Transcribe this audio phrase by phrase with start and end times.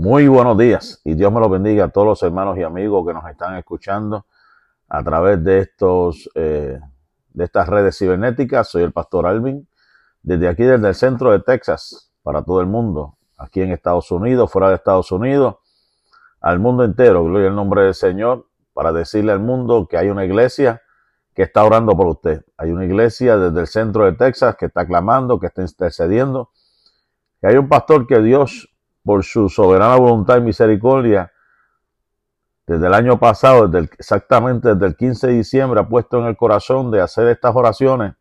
[0.00, 3.12] Muy buenos días y Dios me lo bendiga a todos los hermanos y amigos que
[3.12, 4.26] nos están escuchando
[4.88, 6.78] a través de estos eh,
[7.30, 8.68] de estas redes cibernéticas.
[8.68, 9.68] Soy el pastor Alvin
[10.22, 14.52] desde aquí desde el centro de Texas para todo el mundo, aquí en Estados Unidos,
[14.52, 15.56] fuera de Estados Unidos,
[16.40, 17.24] al mundo entero.
[17.24, 20.80] Gloria al nombre del Señor para decirle al mundo que hay una iglesia
[21.34, 22.44] que está orando por usted.
[22.56, 26.52] Hay una iglesia desde el centro de Texas que está clamando, que está intercediendo.
[27.40, 28.68] Que hay un pastor que Dios
[29.08, 31.32] por su soberana voluntad y misericordia,
[32.66, 36.90] desde el año pasado, exactamente desde el 15 de diciembre, ha puesto en el corazón
[36.90, 38.16] de hacer estas oraciones,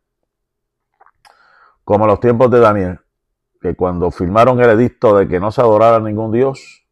[1.84, 3.02] como los tiempos de Daniel,
[3.60, 6.86] que cuando firmaron el edicto de que no se adorara ningún Dios,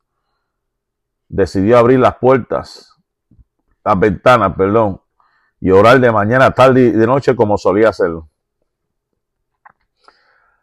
[1.30, 2.98] decidió abrir las puertas,
[3.82, 5.00] las ventanas, perdón,
[5.62, 8.28] y orar de mañana, tarde y de noche como solía hacerlo.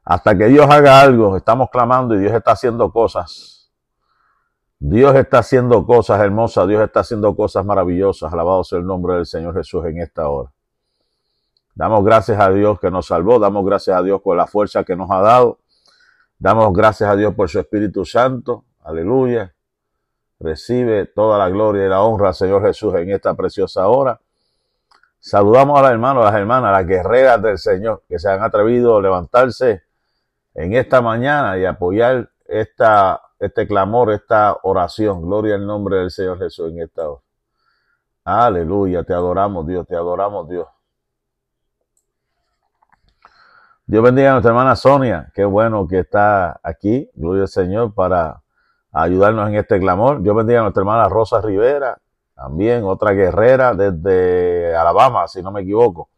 [0.05, 3.71] Hasta que Dios haga algo, estamos clamando y Dios está haciendo cosas.
[4.79, 8.33] Dios está haciendo cosas hermosas, Dios está haciendo cosas maravillosas.
[8.33, 10.53] Alabado sea el nombre del Señor Jesús en esta hora.
[11.75, 14.97] Damos gracias a Dios que nos salvó, damos gracias a Dios por la fuerza que
[14.97, 15.61] nos ha dado.
[16.37, 18.65] Damos gracias a Dios por su Espíritu Santo.
[18.83, 19.55] Aleluya.
[20.41, 24.21] Recibe toda la gloria y la honra, Señor Jesús, en esta preciosa hora.
[25.21, 28.43] Saludamos a los hermanos, a las hermanas, a las guerreras del Señor que se han
[28.43, 29.85] atrevido a levantarse
[30.55, 35.23] en esta mañana y apoyar esta, este clamor, esta oración.
[35.23, 37.23] Gloria al nombre del Señor Jesús en esta hora.
[38.25, 40.67] Aleluya, te adoramos Dios, te adoramos Dios.
[43.85, 48.43] Dios bendiga a nuestra hermana Sonia, qué bueno que está aquí, gloria al Señor, para
[48.93, 50.23] ayudarnos en este clamor.
[50.23, 51.99] Dios bendiga a nuestra hermana Rosa Rivera,
[52.35, 56.11] también otra guerrera desde Alabama, si no me equivoco.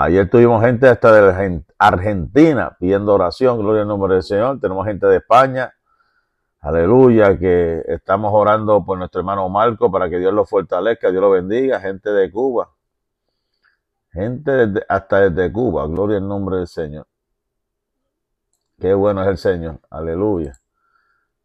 [0.00, 4.60] Ayer tuvimos gente hasta de Argentina pidiendo oración, gloria al nombre del Señor.
[4.60, 5.74] Tenemos gente de España,
[6.60, 11.30] aleluya, que estamos orando por nuestro hermano Marco para que Dios lo fortalezca, Dios lo
[11.30, 11.80] bendiga.
[11.80, 12.70] Gente de Cuba,
[14.12, 17.08] gente hasta desde Cuba, gloria al nombre del Señor.
[18.78, 20.60] Qué bueno es el Señor, aleluya.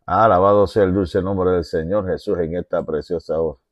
[0.05, 3.62] Alabado sea el dulce nombre del Señor Jesús en esta preciosa hora.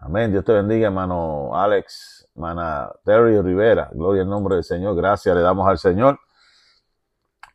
[0.00, 0.30] Amén.
[0.30, 3.88] Dios te bendiga, hermano Alex, hermana Terry Rivera.
[3.92, 4.94] Gloria al nombre del Señor.
[4.94, 6.18] Gracias le damos al Señor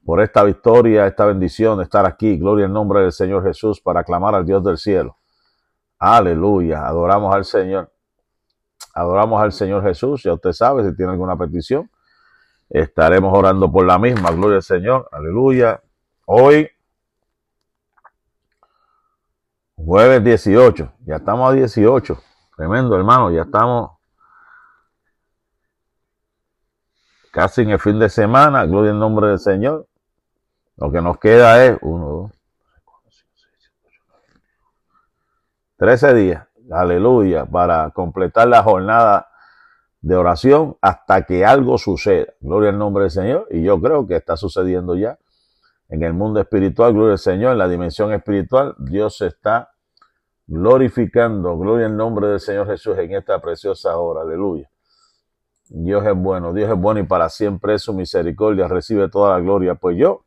[0.05, 2.37] por esta victoria, esta bendición de estar aquí.
[2.37, 5.17] Gloria al nombre del Señor Jesús para clamar al Dios del cielo.
[5.99, 6.87] Aleluya.
[6.87, 7.91] Adoramos al Señor.
[8.93, 10.23] Adoramos al Señor Jesús.
[10.23, 11.89] Ya usted sabe, si tiene alguna petición,
[12.69, 14.31] estaremos orando por la misma.
[14.31, 15.07] Gloria al Señor.
[15.11, 15.81] Aleluya.
[16.25, 16.67] Hoy
[19.75, 20.91] jueves 18.
[21.05, 22.17] Ya estamos a 18.
[22.61, 23.31] Tremendo, hermano.
[23.31, 23.93] Ya estamos
[27.31, 28.67] casi en el fin de semana.
[28.67, 29.87] Gloria al nombre del Señor.
[30.77, 32.31] Lo que nos queda es uno, dos,
[35.77, 36.47] 13 días.
[36.69, 37.47] Aleluya.
[37.47, 39.27] Para completar la jornada
[39.99, 42.31] de oración hasta que algo suceda.
[42.41, 43.47] Gloria al nombre del Señor.
[43.49, 45.17] Y yo creo que está sucediendo ya
[45.89, 46.93] en el mundo espiritual.
[46.93, 47.53] Gloria al Señor.
[47.53, 49.70] En la dimensión espiritual, Dios está
[50.47, 54.69] glorificando, gloria al nombre del Señor Jesús en esta preciosa hora, aleluya.
[55.73, 59.39] Dios es bueno, Dios es bueno y para siempre es su misericordia, recibe toda la
[59.39, 59.75] gloria.
[59.75, 60.25] Pues yo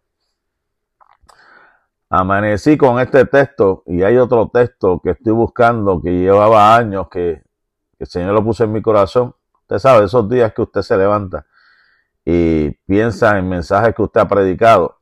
[2.09, 7.43] amanecí con este texto y hay otro texto que estoy buscando que llevaba años que,
[7.99, 9.35] el Señor lo puso en mi corazón.
[9.63, 11.47] Usted sabe, esos días que usted se levanta
[12.25, 14.99] y piensa en mensajes que usted ha predicado,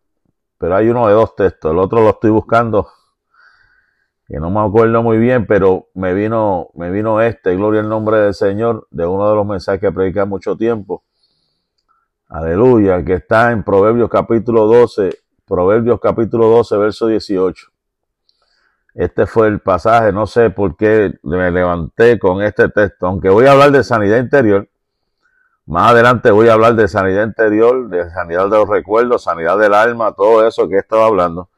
[0.59, 2.89] pero hay uno de dos textos, el otro lo estoy buscando
[4.33, 8.17] que no me acuerdo muy bien, pero me vino, me vino este, gloria al nombre
[8.17, 11.05] del Señor, de uno de los mensajes que prediqué mucho tiempo.
[12.31, 17.67] Aleluya, que está en Proverbios capítulo 12, Proverbios capítulo 12, verso 18.
[18.95, 23.45] Este fue el pasaje, no sé por qué me levanté con este texto, aunque voy
[23.45, 24.67] a hablar de sanidad interior.
[25.67, 29.75] Más adelante voy a hablar de sanidad interior, de sanidad de los recuerdos, sanidad del
[29.75, 31.51] alma, todo eso que he estado hablando.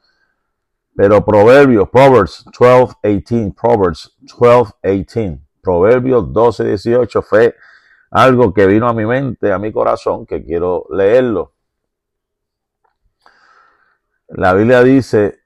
[0.96, 7.56] Pero Proverbios, Proverbs 12, 18, Proverbs 12, 18, Proverbios 12, 18 fue
[8.10, 11.54] algo que vino a mi mente, a mi corazón, que quiero leerlo.
[14.28, 15.40] La Biblia dice,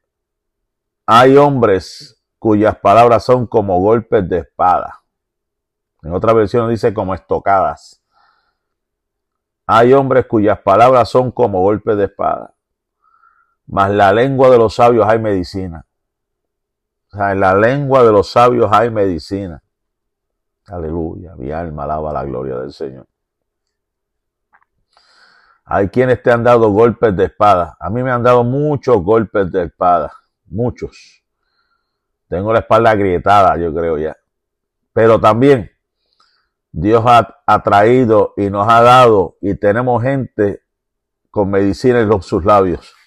[1.07, 5.01] hay hombres cuyas palabras son como golpes de espada.
[6.03, 8.03] En otra versión dice como estocadas.
[9.67, 12.55] Hay hombres cuyas palabras son como golpes de espada.
[13.69, 15.85] Mas la lengua de los sabios hay medicina.
[17.13, 19.63] O sea, en la lengua de los sabios hay medicina.
[20.67, 21.35] Aleluya.
[21.37, 23.07] Mi alma alaba la gloria del Señor.
[25.65, 27.77] Hay quienes te han dado golpes de espada.
[27.79, 30.13] A mí me han dado muchos golpes de espada.
[30.47, 31.23] Muchos.
[32.27, 34.17] Tengo la espalda agrietada, yo creo ya.
[34.93, 35.71] Pero también
[36.73, 40.63] Dios ha, traído y nos ha dado y tenemos gente
[41.31, 42.98] con medicina en sus labios.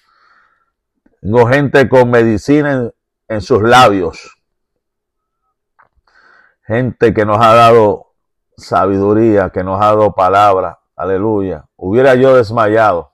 [1.22, 2.90] Tengo gente con medicina
[3.28, 4.36] en sus labios.
[6.66, 8.14] Gente que nos ha dado
[8.56, 10.80] sabiduría, que nos ha dado palabra.
[10.96, 11.64] Aleluya.
[11.76, 13.12] Hubiera yo desmayado.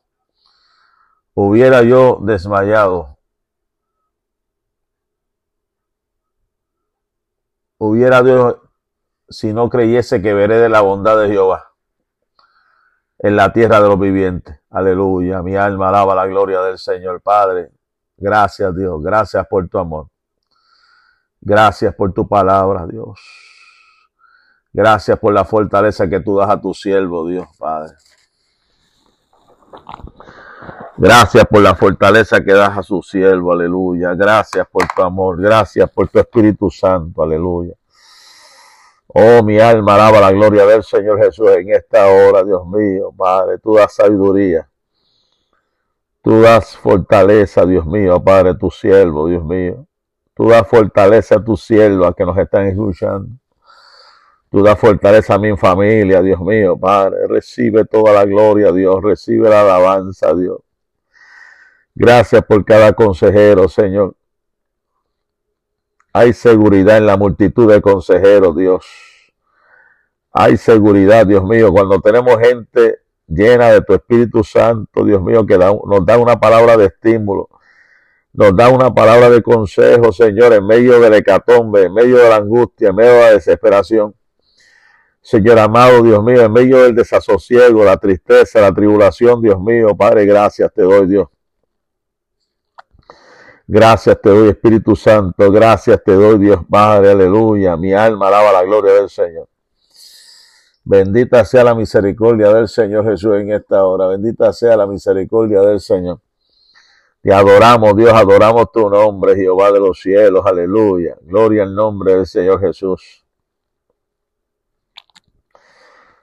[1.34, 3.18] Hubiera yo desmayado.
[7.76, 8.56] Hubiera Dios
[9.28, 11.74] si no creyese que veré de la bondad de Jehová
[13.18, 14.58] en la tierra de los vivientes.
[14.70, 15.42] Aleluya.
[15.42, 17.70] Mi alma alaba la gloria del Señor Padre.
[18.18, 19.02] Gracias Dios.
[19.02, 20.08] Gracias por tu amor.
[21.40, 23.18] Gracias por tu palabra, Dios.
[24.72, 27.94] Gracias por la fortaleza que tú das a tu siervo, Dios Padre.
[30.96, 34.14] Gracias por la fortaleza que das a su siervo, aleluya.
[34.14, 37.74] Gracias por tu amor, gracias por tu Espíritu Santo, aleluya.
[39.06, 43.58] Oh, mi alma alaba la gloria del Señor Jesús en esta hora, Dios mío, Padre.
[43.58, 44.68] Tú das sabiduría.
[46.28, 49.86] Tú das fortaleza, Dios mío, Padre, tu siervo, Dios mío.
[50.34, 53.30] Tú das fortaleza a tu siervo, a que nos están escuchando.
[54.50, 57.26] Tú das fortaleza a mi familia, Dios mío, Padre.
[57.28, 59.02] Recibe toda la gloria, Dios.
[59.02, 60.58] Recibe la alabanza, Dios.
[61.94, 64.14] Gracias por cada consejero, Señor.
[66.12, 68.84] Hay seguridad en la multitud de consejeros, Dios.
[70.32, 72.98] Hay seguridad, Dios mío, cuando tenemos gente
[73.28, 77.48] llena de tu Espíritu Santo, Dios mío, que nos da una palabra de estímulo,
[78.32, 82.36] nos da una palabra de consejo, Señor, en medio del hecatombe, en medio de la
[82.36, 84.14] angustia, en medio de la desesperación.
[85.20, 90.24] Señor amado, Dios mío, en medio del desasosiego, la tristeza, la tribulación, Dios mío, Padre,
[90.24, 91.28] gracias te doy, Dios.
[93.70, 95.52] Gracias te doy, Espíritu Santo.
[95.52, 97.10] Gracias te doy, Dios Padre.
[97.10, 97.76] Aleluya.
[97.76, 99.46] Mi alma alaba la gloria del Señor.
[100.90, 104.06] Bendita sea la misericordia del Señor Jesús en esta hora.
[104.06, 106.18] Bendita sea la misericordia del Señor.
[107.20, 110.46] Te adoramos, Dios, adoramos tu nombre, Jehová de los cielos.
[110.46, 111.14] Aleluya.
[111.20, 113.22] Gloria al nombre del Señor Jesús.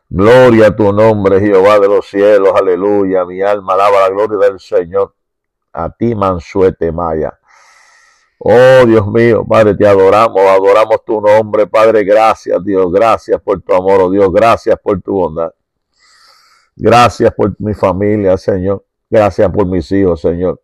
[0.09, 2.53] Gloria a tu nombre, Jehová de los cielos.
[2.56, 3.23] Aleluya.
[3.23, 5.13] Mi alma alaba la gloria del Señor
[5.73, 7.38] a ti, Mansuete Maya.
[8.37, 12.03] Oh Dios mío, Padre, te adoramos, adoramos tu nombre, Padre.
[12.03, 15.53] Gracias, Dios, gracias por tu amor, oh Dios, gracias por tu bondad.
[16.75, 18.85] Gracias por mi familia, Señor.
[19.09, 20.61] Gracias por mis hijos, Señor.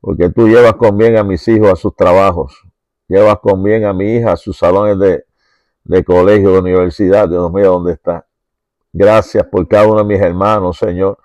[0.00, 2.62] Porque tú llevas con bien a mis hijos a sus trabajos.
[3.06, 5.24] Llevas con bien a mi hija a sus salones de,
[5.84, 8.26] de colegio, de universidad, Dios mío, ¿dónde está?
[8.90, 11.18] Gracias por cada uno de mis hermanos, Señor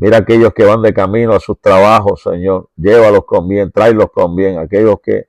[0.00, 2.70] Mira aquellos que van de camino a sus trabajos, Señor.
[2.74, 4.58] Llévalos con bien, tráelos con bien.
[4.58, 5.26] Aquellos que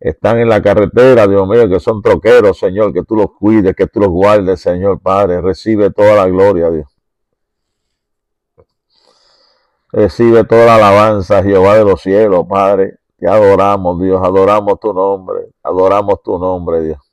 [0.00, 3.86] están en la carretera, Dios mío, que son troqueros, Señor, que tú los cuides, que
[3.86, 5.40] tú los guardes, Señor Padre.
[5.40, 6.88] Recibe toda la gloria, Dios.
[9.92, 12.98] Recibe toda la alabanza, Jehová de los cielos, Padre.
[13.18, 14.20] Te adoramos, Dios.
[14.20, 15.46] Adoramos tu nombre.
[15.62, 17.11] Adoramos tu nombre, Dios.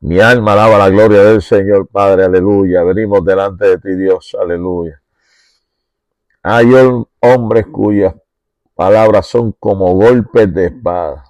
[0.00, 2.82] Mi alma alaba la gloria del Señor Padre, aleluya.
[2.84, 5.00] Venimos delante de ti, Dios, aleluya.
[6.42, 6.70] Hay
[7.20, 8.14] hombres cuyas
[8.74, 11.24] palabras son como golpes de espada.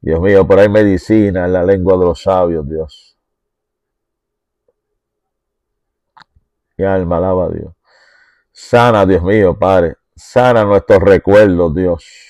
[0.00, 3.18] Dios mío, por ahí medicina en la lengua de los sabios, Dios.
[6.76, 7.74] Mi alma alaba a Dios.
[8.52, 9.96] Sana, Dios mío, Padre.
[10.14, 12.27] Sana nuestros recuerdos, Dios.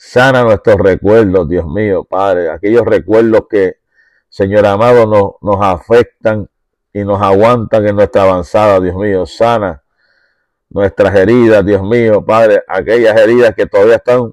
[0.00, 3.78] Sana nuestros recuerdos, Dios mío, Padre, aquellos recuerdos que,
[4.28, 6.48] Señor amado, nos, nos afectan
[6.92, 9.26] y nos aguantan en nuestra avanzada, Dios mío.
[9.26, 9.82] Sana
[10.70, 14.32] nuestras heridas, Dios mío, Padre, aquellas heridas que todavía están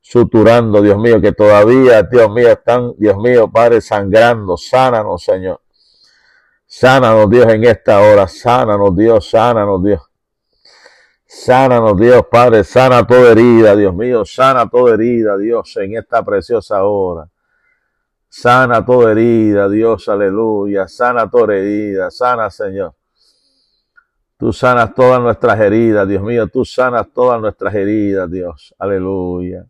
[0.00, 4.56] suturando, Dios mío, que todavía, Dios mío, están, Dios mío, Padre, sangrando.
[4.56, 5.60] Sánanos, Señor.
[6.66, 8.26] Sánanos, Dios, en esta hora.
[8.26, 10.07] Sánanos, Dios, sánanos, Dios.
[11.30, 16.82] Sánanos, Dios Padre, sana toda herida, Dios mío, sana toda herida, Dios, en esta preciosa
[16.84, 17.28] hora.
[18.30, 20.88] Sana toda herida, Dios, aleluya.
[20.88, 22.94] Sana toda herida, sana, Señor.
[24.38, 29.66] Tú sanas todas nuestras heridas, Dios mío, tú sanas todas nuestras heridas, Dios, aleluya.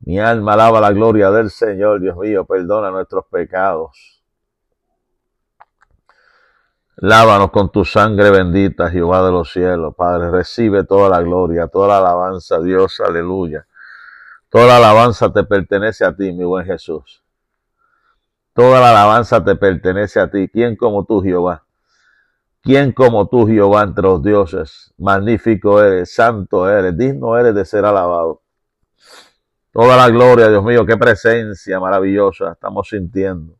[0.00, 4.23] Mi alma alaba la gloria del Señor, Dios mío, perdona nuestros pecados.
[6.96, 9.94] Lávanos con tu sangre bendita, Jehová de los cielos.
[9.96, 13.66] Padre, recibe toda la gloria, toda la alabanza, Dios, aleluya.
[14.48, 17.24] Toda la alabanza te pertenece a ti, mi buen Jesús.
[18.52, 20.48] Toda la alabanza te pertenece a ti.
[20.48, 21.64] ¿Quién como tú, Jehová?
[22.62, 24.94] ¿Quién como tú, Jehová, entre los dioses?
[24.96, 28.42] Magnífico eres, santo eres, digno eres de ser alabado.
[29.72, 33.56] Toda la gloria, Dios mío, qué presencia maravillosa estamos sintiendo.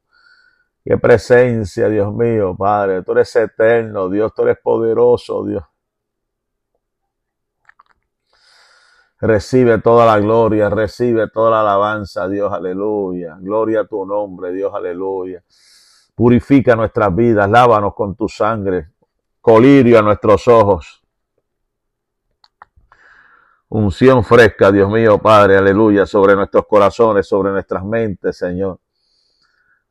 [0.84, 3.02] Qué presencia, Dios mío, Padre.
[3.02, 5.64] Tú eres eterno, Dios, tú eres poderoso, Dios.
[9.18, 13.38] Recibe toda la gloria, recibe toda la alabanza, Dios, aleluya.
[13.40, 15.42] Gloria a tu nombre, Dios, aleluya.
[16.14, 18.90] Purifica nuestras vidas, lávanos con tu sangre,
[19.40, 21.02] colirio a nuestros ojos.
[23.70, 28.78] Unción fresca, Dios mío, Padre, aleluya, sobre nuestros corazones, sobre nuestras mentes, Señor.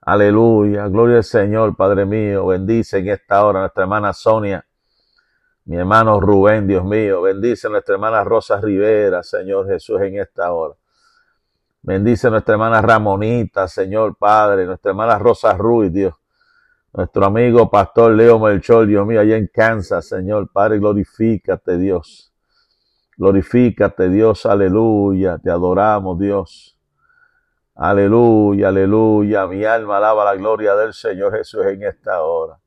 [0.05, 2.47] Aleluya, gloria al Señor, Padre mío.
[2.47, 4.65] Bendice en esta hora nuestra hermana Sonia
[5.65, 10.75] mi hermano Rubén, Dios mío, bendice nuestra hermana Rosa Rivera, Señor Jesús, en esta hora.
[11.81, 16.13] Bendice nuestra hermana Ramonita, Señor Padre, nuestra hermana Rosa Ruiz, Dios.
[16.91, 22.33] Nuestro amigo Pastor Leo Melchor, Dios mío, allá en Kansas, Señor Padre, glorifícate, Dios.
[23.15, 25.37] Glorifícate, Dios, aleluya.
[25.37, 26.72] Te adoramos, Dios.
[27.75, 29.47] Aleluya, aleluya.
[29.47, 32.59] Mi alma alaba la gloria del Señor Jesús en esta hora.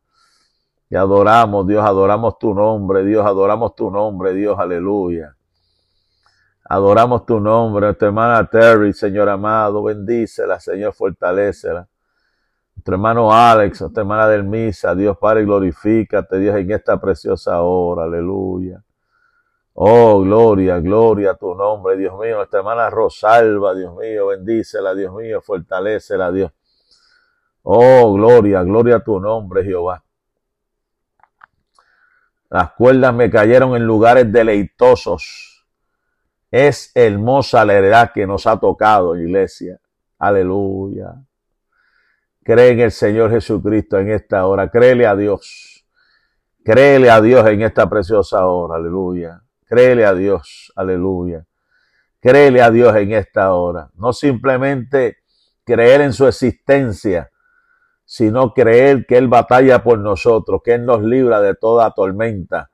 [0.88, 5.36] Te adoramos, Dios, adoramos tu nombre, Dios, adoramos tu nombre, Dios, aleluya.
[6.68, 11.88] Adoramos tu nombre, nuestra hermana Terry, Señor amado, bendícela, Señor, fortalecela.
[12.74, 18.04] Nuestro hermano Alex, nuestra hermana del Misa, Dios Padre, glorifícate, Dios, en esta preciosa hora,
[18.04, 18.82] aleluya.
[19.78, 22.36] Oh, gloria, gloria a tu nombre, Dios mío.
[22.36, 26.50] Nuestra hermana Rosalba, Dios mío, bendícela, Dios mío, fortalecela, Dios.
[27.62, 30.02] Oh, gloria, gloria a tu nombre, Jehová.
[32.48, 35.66] Las cuerdas me cayeron en lugares deleitosos.
[36.50, 39.78] Es hermosa la heredad que nos ha tocado, iglesia.
[40.18, 41.16] Aleluya.
[42.42, 44.70] Cree en el Señor Jesucristo en esta hora.
[44.70, 45.84] Créele a Dios.
[46.64, 48.76] Créele a Dios en esta preciosa hora.
[48.76, 49.42] Aleluya.
[49.66, 50.72] Créele a Dios.
[50.76, 51.44] Aleluya.
[52.20, 53.90] Créele a Dios en esta hora.
[53.94, 55.18] No simplemente
[55.64, 57.30] creer en su existencia,
[58.04, 62.70] sino creer que Él batalla por nosotros, que Él nos libra de toda tormenta,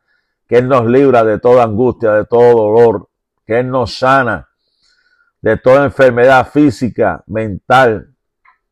[0.46, 3.08] que Él nos libra de toda angustia, de todo dolor,
[3.44, 4.48] que Él nos sana
[5.42, 8.14] de toda enfermedad física, mental,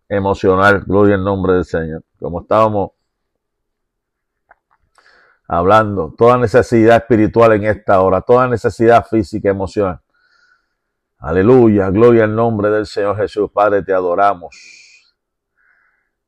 [0.09, 0.85] emocional.
[0.87, 2.05] Gloria en nombre del Señor.
[2.19, 2.93] Como estábamos
[5.53, 10.01] hablando, toda necesidad espiritual en esta hora, toda necesidad física, emocional.
[11.19, 13.51] Aleluya, gloria en nombre del Señor Jesús.
[13.53, 15.13] Padre, te adoramos.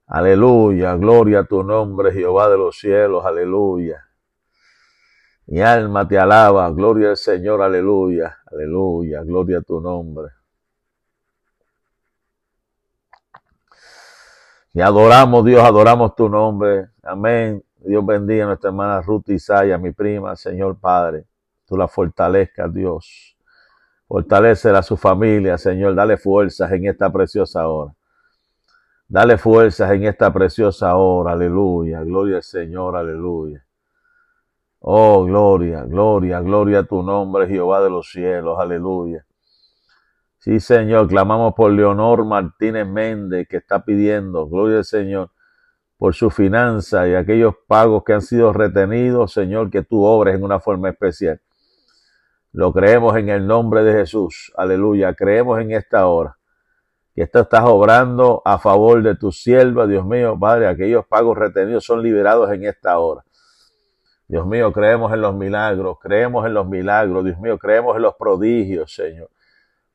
[0.08, 4.04] Aleluya, gloria a tu nombre, Jehová de los cielos, aleluya.
[5.46, 10.30] Mi alma te alaba, gloria al Señor, aleluya, aleluya, gloria a tu nombre.
[14.74, 16.88] Y adoramos, Dios, adoramos tu nombre.
[17.04, 17.62] Amén.
[17.84, 21.24] Dios bendiga a nuestra hermana Ruth Isaya, mi prima, Señor Padre.
[21.66, 23.36] Tú la fortalezcas, Dios.
[24.06, 25.94] Fortalece a su familia, Señor.
[25.94, 27.94] Dale fuerzas en esta preciosa hora.
[29.12, 33.62] Dale fuerzas en esta preciosa hora, aleluya, gloria al Señor, aleluya.
[34.80, 39.26] Oh, gloria, gloria, gloria a tu nombre, Jehová de los cielos, aleluya.
[40.38, 45.30] Sí, Señor, clamamos por Leonor Martínez Méndez, que está pidiendo, gloria al Señor,
[46.02, 50.42] por su finanza y aquellos pagos que han sido retenidos, Señor, que tú obres en
[50.42, 51.40] una forma especial.
[52.50, 56.36] Lo creemos en el nombre de Jesús, aleluya, creemos en esta hora
[57.14, 61.84] que esto estás obrando a favor de tu sierva, Dios mío, Padre, aquellos pagos retenidos
[61.84, 63.22] son liberados en esta hora.
[64.26, 68.16] Dios mío, creemos en los milagros, creemos en los milagros, Dios mío, creemos en los
[68.16, 69.30] prodigios, Señor.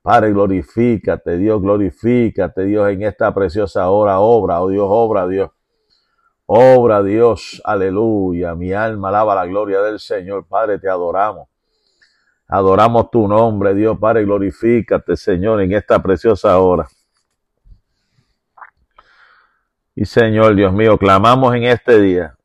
[0.01, 5.49] Padre, glorifícate, Dios, glorifícate, Dios, en esta preciosa hora, obra, oh Dios, obra, Dios.
[6.49, 8.55] Obra, Dios, aleluya.
[8.55, 11.49] Mi alma alaba la gloria del Señor, Padre, te adoramos.
[12.47, 16.87] Adoramos tu nombre, Dios, Padre, glorifícate, Señor, en esta preciosa hora.
[19.93, 22.37] Y Señor, Dios mío, clamamos en este día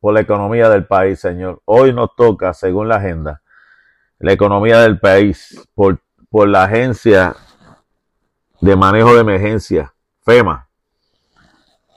[0.00, 1.60] por la economía del país, Señor.
[1.66, 3.42] Hoy nos toca, según la agenda,
[4.18, 7.36] la economía del país, por, por la agencia
[8.62, 9.92] de manejo de emergencia,
[10.24, 10.70] FEMA.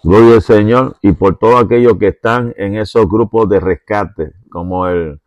[0.03, 4.87] Gloria al Señor y por todos aquellos que están en esos grupos de rescate, como
[4.87, 5.19] el,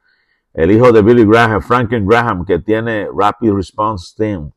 [0.55, 4.53] el hijo de Billy Graham, Franklin Graham, que tiene Rapid Response Team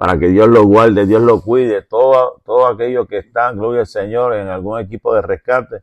[0.00, 3.86] para que Dios lo guarde, Dios lo cuide, todo, todo aquello que están, gloria al
[3.86, 5.82] Señor, en algún equipo de rescate,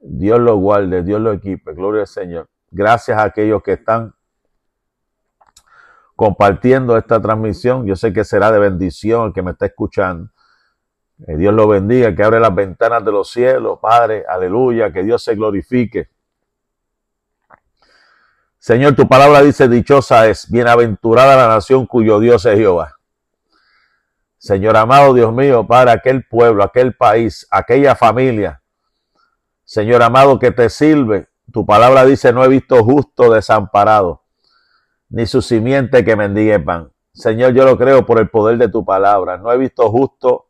[0.00, 2.48] Dios lo guarde, Dios lo equipe, gloria al Señor.
[2.72, 4.12] Gracias a aquellos que están
[6.16, 10.28] compartiendo esta transmisión, yo sé que será de bendición el que me está escuchando.
[11.24, 15.22] Que Dios lo bendiga, que abre las ventanas de los cielos, Padre, aleluya, que Dios
[15.22, 16.10] se glorifique.
[18.58, 22.96] Señor, tu palabra dice, dichosa es, bienaventurada la nación cuyo Dios es Jehová.
[24.36, 28.60] Señor amado, Dios mío, para aquel pueblo, aquel país, aquella familia,
[29.66, 31.28] Señor amado, que te sirve.
[31.52, 34.22] Tu palabra dice, no he visto justo desamparado,
[35.08, 36.92] ni su simiente que mendigue pan.
[37.12, 39.38] Señor, yo lo creo por el poder de tu palabra.
[39.38, 40.45] No he visto justo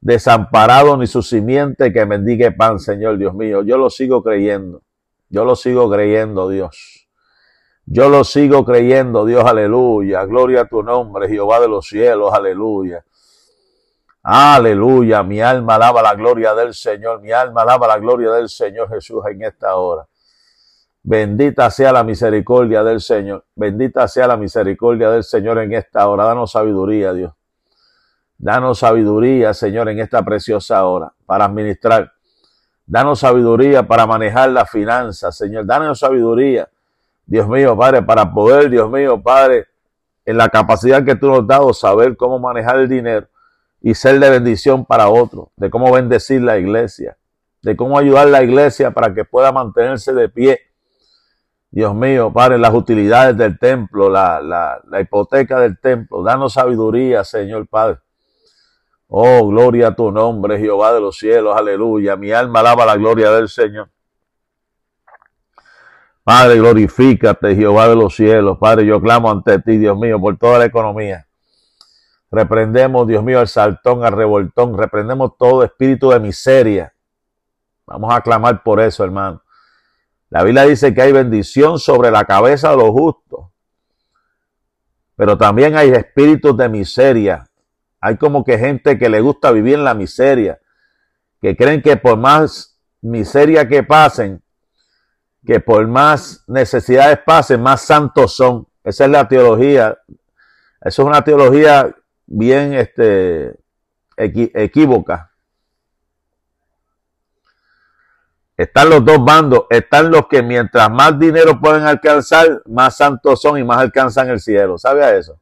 [0.00, 3.62] desamparado ni su simiente que mendigue pan, Señor Dios mío.
[3.62, 4.82] Yo lo sigo creyendo.
[5.28, 7.08] Yo lo sigo creyendo, Dios.
[7.86, 10.24] Yo lo sigo creyendo, Dios, aleluya.
[10.24, 13.04] Gloria a tu nombre, Jehová de los cielos, aleluya.
[14.22, 18.88] Aleluya, mi alma alaba la gloria del Señor, mi alma alaba la gloria del Señor
[18.90, 20.06] Jesús en esta hora.
[21.02, 26.24] Bendita sea la misericordia del Señor, bendita sea la misericordia del Señor en esta hora.
[26.24, 27.32] Danos sabiduría, Dios.
[28.42, 32.10] Danos sabiduría, Señor, en esta preciosa hora para administrar.
[32.86, 35.66] Danos sabiduría para manejar las finanzas, Señor.
[35.66, 36.66] Danos sabiduría,
[37.26, 39.66] Dios mío, Padre, para poder, Dios mío, Padre,
[40.24, 43.28] en la capacidad que tú nos has dado, saber cómo manejar el dinero
[43.82, 47.18] y ser de bendición para otros, de cómo bendecir la iglesia,
[47.60, 50.60] de cómo ayudar la iglesia para que pueda mantenerse de pie.
[51.70, 57.22] Dios mío, Padre, las utilidades del templo, la, la, la hipoteca del templo, danos sabiduría,
[57.22, 57.98] Señor Padre.
[59.12, 62.14] Oh, gloria a tu nombre, Jehová de los cielos, aleluya.
[62.14, 63.90] Mi alma alaba la gloria del Señor.
[66.22, 68.56] Padre, glorifícate, Jehová de los cielos.
[68.58, 71.26] Padre, yo clamo ante ti, Dios mío, por toda la economía.
[72.30, 74.78] Reprendemos, Dios mío, al saltón, al revoltón.
[74.78, 76.94] Reprendemos todo espíritu de miseria.
[77.86, 79.42] Vamos a clamar por eso, hermano.
[80.28, 83.46] La Biblia dice que hay bendición sobre la cabeza de los justos.
[85.16, 87.49] Pero también hay espíritus de miseria.
[88.00, 90.58] Hay como que gente que le gusta vivir en la miseria.
[91.40, 94.42] Que creen que por más miseria que pasen,
[95.44, 98.66] que por más necesidades pasen, más santos son.
[98.84, 99.98] Esa es la teología.
[100.80, 101.94] Eso es una teología
[102.26, 103.58] bien este,
[104.16, 105.30] equívoca.
[108.56, 113.58] Están los dos bandos, están los que mientras más dinero pueden alcanzar, más santos son
[113.58, 114.76] y más alcanzan el cielo.
[114.76, 115.40] ¿Sabe a eso?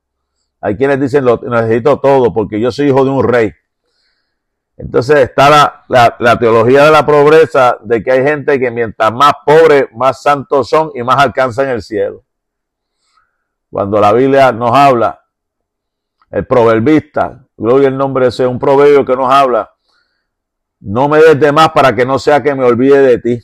[0.61, 3.53] Hay quienes dicen, lo necesito todo porque yo soy hijo de un rey.
[4.77, 5.51] Entonces está
[5.89, 10.23] la, la, teología de la pobreza, de que hay gente que mientras más pobre, más
[10.23, 12.25] santos son y más alcanzan el cielo.
[13.71, 15.21] Cuando la Biblia nos habla
[16.31, 19.69] el proverbista, gloria al nombre de ese, un proverbio que nos habla,
[20.81, 23.43] no me des de más para que no sea que me olvide de ti.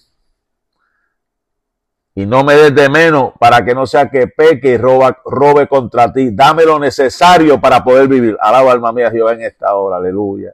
[2.15, 6.13] Y no me des de menos para que no sea que peque y robe contra
[6.13, 6.31] ti.
[6.31, 8.37] Dame lo necesario para poder vivir.
[8.41, 9.97] Alaba alma mía Jehová en esta hora.
[9.97, 10.53] Aleluya.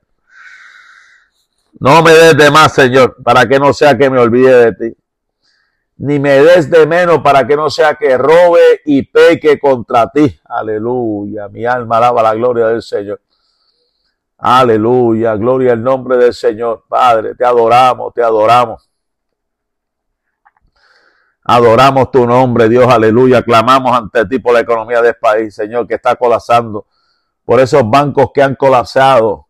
[1.79, 4.97] No me des de más, Señor, para que no sea que me olvide de ti
[6.03, 10.41] ni me des de menos para que no sea que robe y peque contra ti.
[10.45, 11.49] Aleluya.
[11.49, 13.21] Mi alma alaba la gloria del Señor.
[14.39, 15.35] Aleluya.
[15.35, 16.85] Gloria al nombre del Señor.
[16.89, 18.90] Padre, te adoramos, te adoramos.
[21.53, 23.43] Adoramos tu nombre, Dios, aleluya.
[23.43, 26.87] Clamamos ante ti por la economía del país, Señor, que está colapsando.
[27.45, 29.47] Por esos bancos que han colapsado.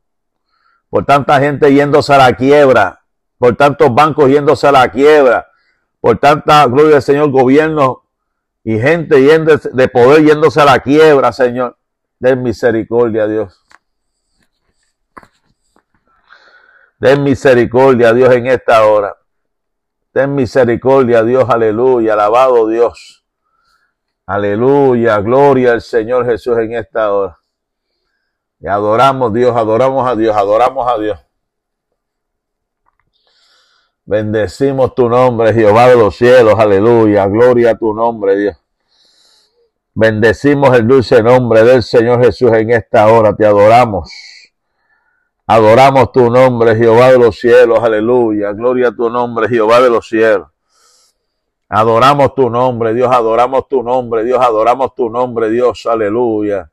[0.88, 3.02] Por tanta gente yéndose a la quiebra.
[3.38, 5.50] Por tantos bancos yéndose a la quiebra
[6.00, 8.04] por tanta gloria del Señor, gobierno
[8.64, 11.76] y gente yendo de poder yéndose a la quiebra, Señor.
[12.18, 13.64] Den misericordia, Dios.
[16.98, 19.16] Den misericordia, Dios, en esta hora.
[20.12, 22.14] Ten misericordia, Dios, aleluya.
[22.14, 23.20] Alabado Dios.
[24.26, 27.36] Aleluya, gloria al Señor Jesús en esta hora.
[28.60, 31.18] Y adoramos Dios, adoramos a Dios, adoramos a Dios.
[34.04, 38.56] Bendecimos tu nombre, Jehová de los cielos, aleluya, gloria a tu nombre, Dios.
[39.94, 44.10] Bendecimos el dulce nombre del Señor Jesús en esta hora, te adoramos.
[45.52, 50.06] Adoramos tu nombre, Jehová de los cielos, aleluya, gloria a tu nombre, Jehová de los
[50.06, 50.46] cielos.
[51.68, 56.70] Adoramos tu nombre, Dios, adoramos tu nombre, Dios, adoramos tu nombre, Dios, aleluya.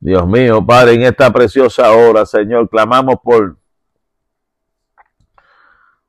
[0.00, 3.58] Dios mío, Padre, en esta preciosa hora, Señor, clamamos por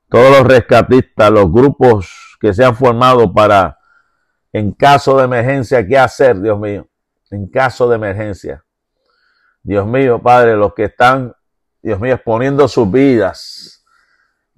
[0.08, 3.78] todos los rescatistas, los grupos que se han formado para,
[4.54, 6.88] en caso de emergencia, ¿qué hacer, Dios mío?
[7.30, 8.64] En caso de emergencia.
[9.62, 11.34] Dios mío, Padre, los que están,
[11.82, 13.84] Dios mío, exponiendo sus vidas,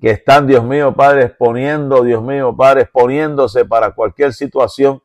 [0.01, 5.03] que están, Dios mío, Padre, exponiendo, Dios mío, Padre, exponiéndose para cualquier situación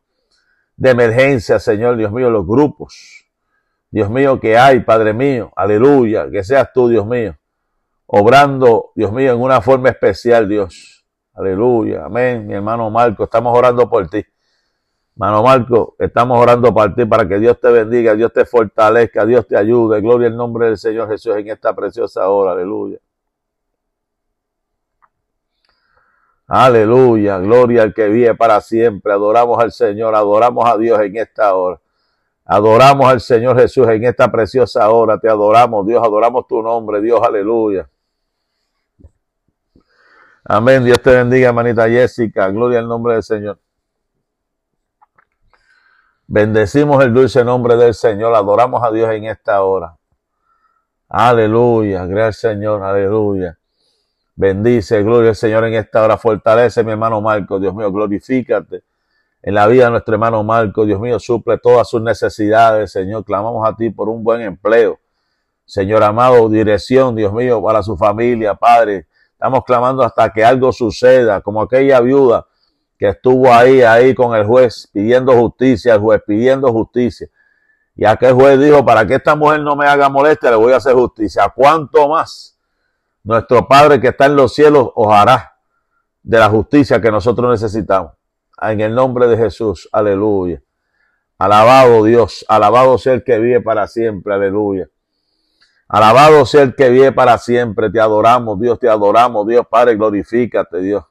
[0.78, 3.26] de emergencia, Señor, Dios mío, los grupos,
[3.90, 7.38] Dios mío, que hay, Padre mío, aleluya, que seas tú, Dios mío
[8.08, 11.06] obrando, Dios mío, en una forma especial, Dios.
[11.34, 12.48] Aleluya, amén.
[12.48, 14.24] Mi hermano Marco, estamos orando por ti.
[15.18, 19.48] Hermano Marco, estamos orando por ti para que Dios te bendiga, Dios te fortalezca, Dios
[19.48, 20.02] te ayude.
[20.02, 22.52] Gloria al nombre del Señor Jesús en esta preciosa hora.
[22.52, 22.98] Aleluya.
[26.48, 29.14] Aleluya, gloria al que vive para siempre.
[29.14, 31.80] Adoramos al Señor, adoramos a Dios en esta hora.
[32.44, 35.18] Adoramos al Señor Jesús en esta preciosa hora.
[35.18, 37.90] Te adoramos, Dios, adoramos tu nombre, Dios, aleluya.
[40.44, 40.84] Amén.
[40.84, 42.50] Dios te bendiga, hermanita Jessica.
[42.50, 43.65] Gloria al nombre del Señor.
[46.28, 48.34] Bendecimos el dulce nombre del Señor.
[48.34, 49.96] Adoramos a Dios en esta hora.
[51.08, 52.06] Aleluya.
[52.08, 52.84] Gracias, Señor.
[52.84, 53.58] Aleluya.
[54.36, 56.18] Bendice, gloria al Señor en esta hora.
[56.18, 57.60] Fortalece mi hermano Marco.
[57.60, 58.84] Dios mío, glorifícate
[59.44, 60.84] en la vida de nuestro hermano Marco.
[60.84, 62.92] Dios mío, suple todas sus necesidades.
[62.92, 65.00] Señor, clamamos a ti por un buen empleo.
[65.64, 69.06] Señor amado, dirección, Dios mío, para su familia, Padre.
[69.32, 72.48] Estamos clamando hasta que algo suceda, como aquella viuda
[72.98, 77.28] que estuvo ahí, ahí con el juez pidiendo justicia, el juez pidiendo justicia.
[77.96, 80.78] Y aquel juez dijo, para que esta mujer no me haga molestia, le voy a
[80.78, 81.52] hacer justicia.
[81.56, 82.58] ¿Cuánto más?
[83.24, 85.56] Nuestro Padre que está en los cielos os hará
[86.22, 88.12] de la justicia que nosotros necesitamos.
[88.62, 90.62] En el nombre de Jesús, aleluya.
[91.38, 94.88] Alabado Dios, alabado sea el que vive para siempre, aleluya.
[95.88, 97.90] Alabado sea el que vive para siempre.
[97.90, 101.04] Te adoramos, Dios, te adoramos, Dios Padre, glorifícate, Dios.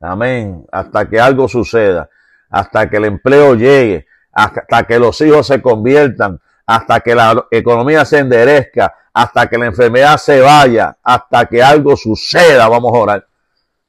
[0.00, 0.66] Amén.
[0.72, 2.08] Hasta que algo suceda,
[2.48, 8.04] hasta que el empleo llegue, hasta que los hijos se conviertan, hasta que la economía
[8.04, 12.68] se enderezca, hasta que la enfermedad se vaya, hasta que algo suceda.
[12.68, 13.26] Vamos a orar.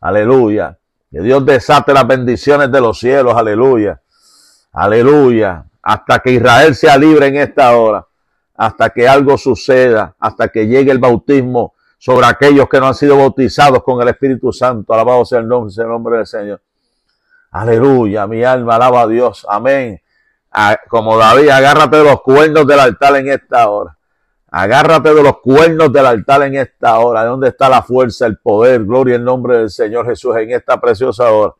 [0.01, 0.77] Aleluya.
[1.09, 3.35] Que Dios desate las bendiciones de los cielos.
[3.35, 4.01] Aleluya.
[4.73, 5.65] Aleluya.
[5.81, 8.05] Hasta que Israel sea libre en esta hora
[8.61, 13.15] hasta que algo suceda, hasta que llegue el bautismo sobre aquellos que no han sido
[13.15, 14.91] bautizados con el Espíritu Santo.
[14.91, 16.59] Alabado sea el nombre, el nombre del Señor.
[17.51, 19.45] Aleluya, mi alma alaba a Dios.
[19.47, 20.01] Amén.
[20.89, 23.95] Como David, agárrate de los cuernos del altar en esta hora.
[24.49, 27.21] Agárrate de los cuernos del altar en esta hora.
[27.21, 28.83] ¿De dónde está la fuerza, el poder?
[28.83, 31.53] Gloria en nombre del Señor Jesús en esta preciosa hora.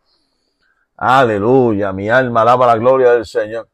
[0.98, 3.68] Aleluya, mi alma alaba la gloria del Señor.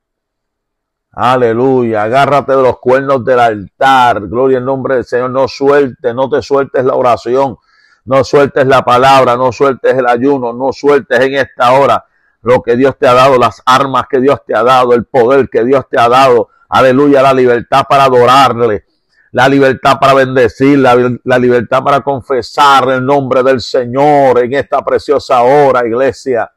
[1.20, 2.04] Aleluya.
[2.04, 4.28] Agárrate de los cuernos del altar.
[4.28, 5.32] Gloria en nombre del Señor.
[5.32, 7.58] No sueltes, no te sueltes la oración.
[8.06, 12.06] No sueltes la palabra, no sueltes el ayuno, no sueltes en esta hora
[12.44, 15.50] lo que Dios te ha dado, las armas que Dios te ha dado, el poder
[15.50, 16.50] que Dios te ha dado.
[16.70, 18.86] Aleluya, la libertad para adorarle,
[19.32, 24.86] la libertad para bendecir, la, la libertad para confesar el nombre del Señor en esta
[24.86, 26.50] preciosa hora, iglesia.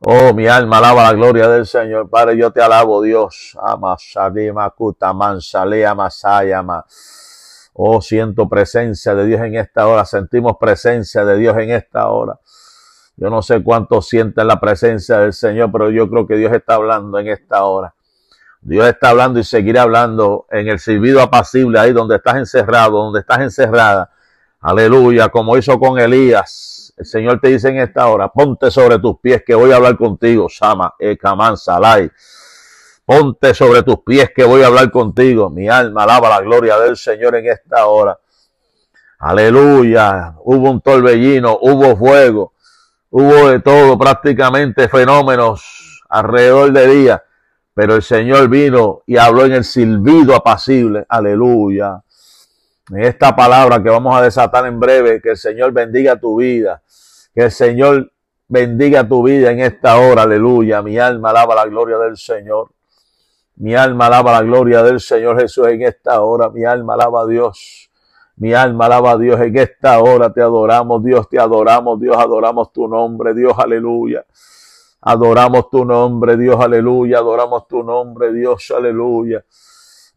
[0.00, 2.10] Oh, mi alma alaba la gloria del Señor.
[2.10, 3.56] Padre, yo te alabo, Dios.
[7.72, 10.04] Oh, siento presencia de Dios en esta hora.
[10.04, 12.38] Sentimos presencia de Dios en esta hora.
[13.16, 16.74] Yo no sé cuánto sienten la presencia del Señor, pero yo creo que Dios está
[16.74, 17.94] hablando en esta hora.
[18.60, 23.20] Dios está hablando y seguirá hablando en el silbido apacible, ahí donde estás encerrado, donde
[23.20, 24.10] estás encerrada.
[24.60, 29.18] Aleluya, como hizo con Elías el Señor te dice en esta hora, ponte sobre tus
[29.20, 32.10] pies que voy a hablar contigo, Sama, Ekaman, Salai.
[33.04, 35.48] Ponte sobre tus pies que voy a hablar contigo.
[35.48, 38.18] Mi alma alaba la gloria del Señor en esta hora.
[39.18, 40.34] Aleluya.
[40.42, 42.54] Hubo un torbellino, hubo fuego,
[43.10, 47.24] hubo de todo, prácticamente fenómenos alrededor de día.
[47.74, 51.04] Pero el Señor vino y habló en el silbido apacible.
[51.08, 52.02] Aleluya.
[52.90, 56.82] En esta palabra que vamos a desatar en breve, que el Señor bendiga tu vida
[57.36, 58.10] que el Señor
[58.48, 60.80] bendiga tu vida en esta hora, aleluya.
[60.80, 62.70] Mi alma alaba la gloria del Señor.
[63.56, 66.48] Mi alma alaba la gloria del Señor Jesús en esta hora.
[66.48, 67.90] Mi alma alaba a Dios.
[68.36, 70.32] Mi alma alaba a Dios en esta hora.
[70.32, 74.24] Te adoramos, Dios, te adoramos, Dios, adoramos tu nombre, Dios, aleluya.
[75.02, 77.18] Adoramos tu nombre, Dios, aleluya.
[77.18, 79.44] Adoramos tu nombre, Dios, aleluya.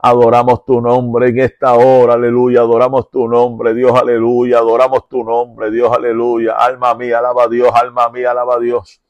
[0.01, 2.61] Adoramos tu nombre en esta hora, aleluya.
[2.61, 4.59] Adoramos tu nombre, Dios, aleluya.
[4.59, 6.53] Adoramos tu nombre, Dios, aleluya.
[6.53, 9.01] Alma mía, alaba a Dios, alma mía, alaba a Dios.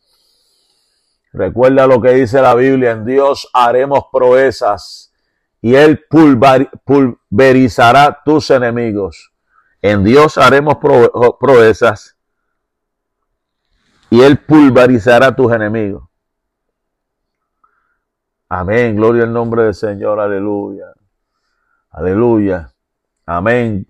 [1.32, 5.13] Recuerda lo que dice la Biblia, en Dios haremos proezas
[5.62, 9.32] y Él pulverizará tus enemigos.
[9.82, 10.78] En Dios haremos
[11.39, 12.17] proezas
[14.10, 16.09] y Él pulverizará tus enemigos.
[18.50, 18.96] Amén.
[18.96, 20.20] Gloria al nombre del Señor.
[20.20, 20.94] Aleluya.
[21.92, 22.74] Aleluya.
[23.26, 23.88] Amén.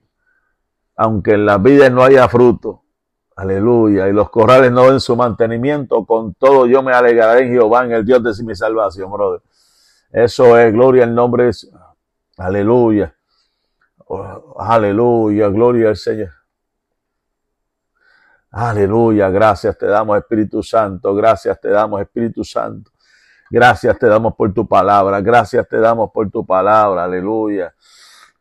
[0.95, 2.83] Aunque en las vidas no haya fruto.
[3.35, 4.09] Aleluya.
[4.09, 6.05] Y los corrales no den su mantenimiento.
[6.05, 9.41] Con todo yo me alegraré en Jehová, en el Dios de mi salvación, brother.
[10.11, 10.73] Eso es.
[10.73, 11.53] Gloria al nombre de
[12.37, 13.15] Aleluya.
[14.11, 16.31] Oh, aleluya, gloria al Señor.
[18.51, 22.89] Aleluya, gracias te damos Espíritu Santo, gracias te damos Espíritu Santo.
[23.49, 27.73] Gracias te damos por tu palabra, gracias te damos por tu palabra, aleluya.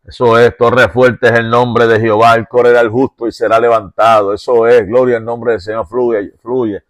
[0.05, 3.59] Eso es, torre fuerte es el nombre de Jehová, el correrá al justo y será
[3.59, 4.35] levantado.
[4.35, 6.83] Eso es, gloria al nombre del Señor, fluye, fluye,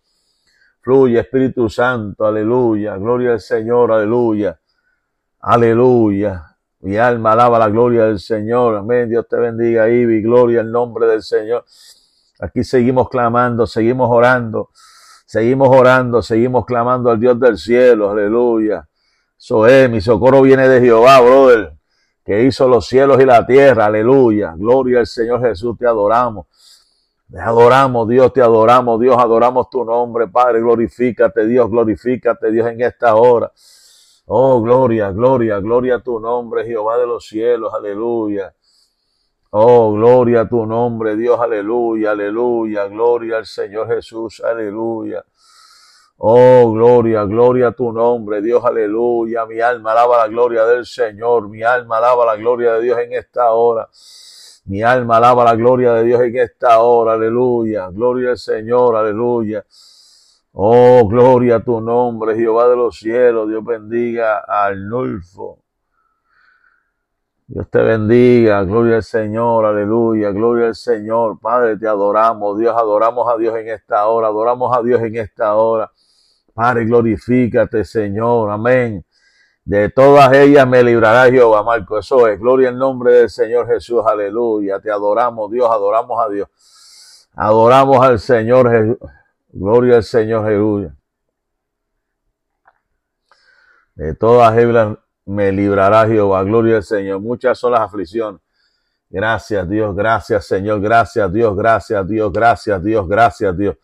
[0.81, 4.59] fluye, Espíritu Santo, aleluya, gloria al Señor, aleluya,
[5.41, 6.57] aleluya.
[6.81, 11.07] Mi alma alaba la gloria del Señor, amén, Dios te bendiga, Ibi, gloria al nombre
[11.07, 11.65] del Señor.
[12.41, 14.71] Aquí seguimos clamando, seguimos orando,
[15.29, 18.89] seguimos orando, seguimos clamando al Dios del cielo, aleluya.
[19.39, 21.79] Eso es, mi socorro viene de Jehová, brother
[22.29, 23.87] que hizo los cielos y la tierra.
[23.87, 24.53] Aleluya.
[24.55, 25.79] Gloria al Señor Jesús.
[25.79, 26.47] Te adoramos.
[27.31, 30.61] Te adoramos, Dios, te adoramos, Dios, adoramos tu nombre, Padre.
[30.61, 33.51] Glorifícate, Dios, glorifícate, Dios, en esta hora.
[34.27, 37.73] Oh, gloria, gloria, gloria a tu nombre, Jehová de los cielos.
[37.73, 38.55] Aleluya.
[39.51, 45.25] Oh, gloria a tu nombre, Dios, aleluya, aleluya, gloria al Señor Jesús, aleluya.
[46.19, 49.47] Oh, gloria, gloria a tu nombre, Dios, aleluya.
[49.47, 51.49] Mi alma alaba la gloria del Señor.
[51.49, 53.89] Mi alma alaba la gloria de Dios en esta hora.
[54.67, 57.89] Mi alma alaba la gloria de Dios en esta hora, aleluya.
[57.91, 59.65] Gloria al Señor, aleluya.
[60.55, 63.49] Oh, gloria a tu nombre, Jehová de los cielos.
[63.49, 65.61] Dios bendiga al Nulfo.
[67.51, 71.41] Dios te bendiga, gloria al Señor, aleluya, gloria al Señor.
[71.41, 75.55] Padre, te adoramos, Dios, adoramos a Dios en esta hora, adoramos a Dios en esta
[75.57, 75.91] hora.
[76.53, 78.51] Padre, glorifícate, Señor.
[78.51, 79.03] Amén.
[79.65, 81.99] De todas ellas me librará Jehová, Marco.
[81.99, 82.39] Eso es.
[82.39, 84.03] Gloria en nombre del Señor Jesús.
[84.07, 84.79] Aleluya.
[84.81, 85.71] Te adoramos, Dios.
[85.71, 86.49] Adoramos a Dios.
[87.35, 88.97] Adoramos al Señor Jesús.
[89.51, 90.89] Gloria al Señor Jesús.
[93.95, 96.43] De todas ellas me librará Jehová.
[96.43, 97.21] Gloria al Señor.
[97.21, 98.41] Muchas son las aflicciones.
[99.11, 99.95] Gracias, Dios.
[99.95, 100.81] Gracias, Señor.
[100.81, 101.55] Gracias, Dios.
[101.55, 102.33] Gracias, Dios.
[102.33, 103.07] Gracias, Dios.
[103.07, 103.77] Gracias, Dios.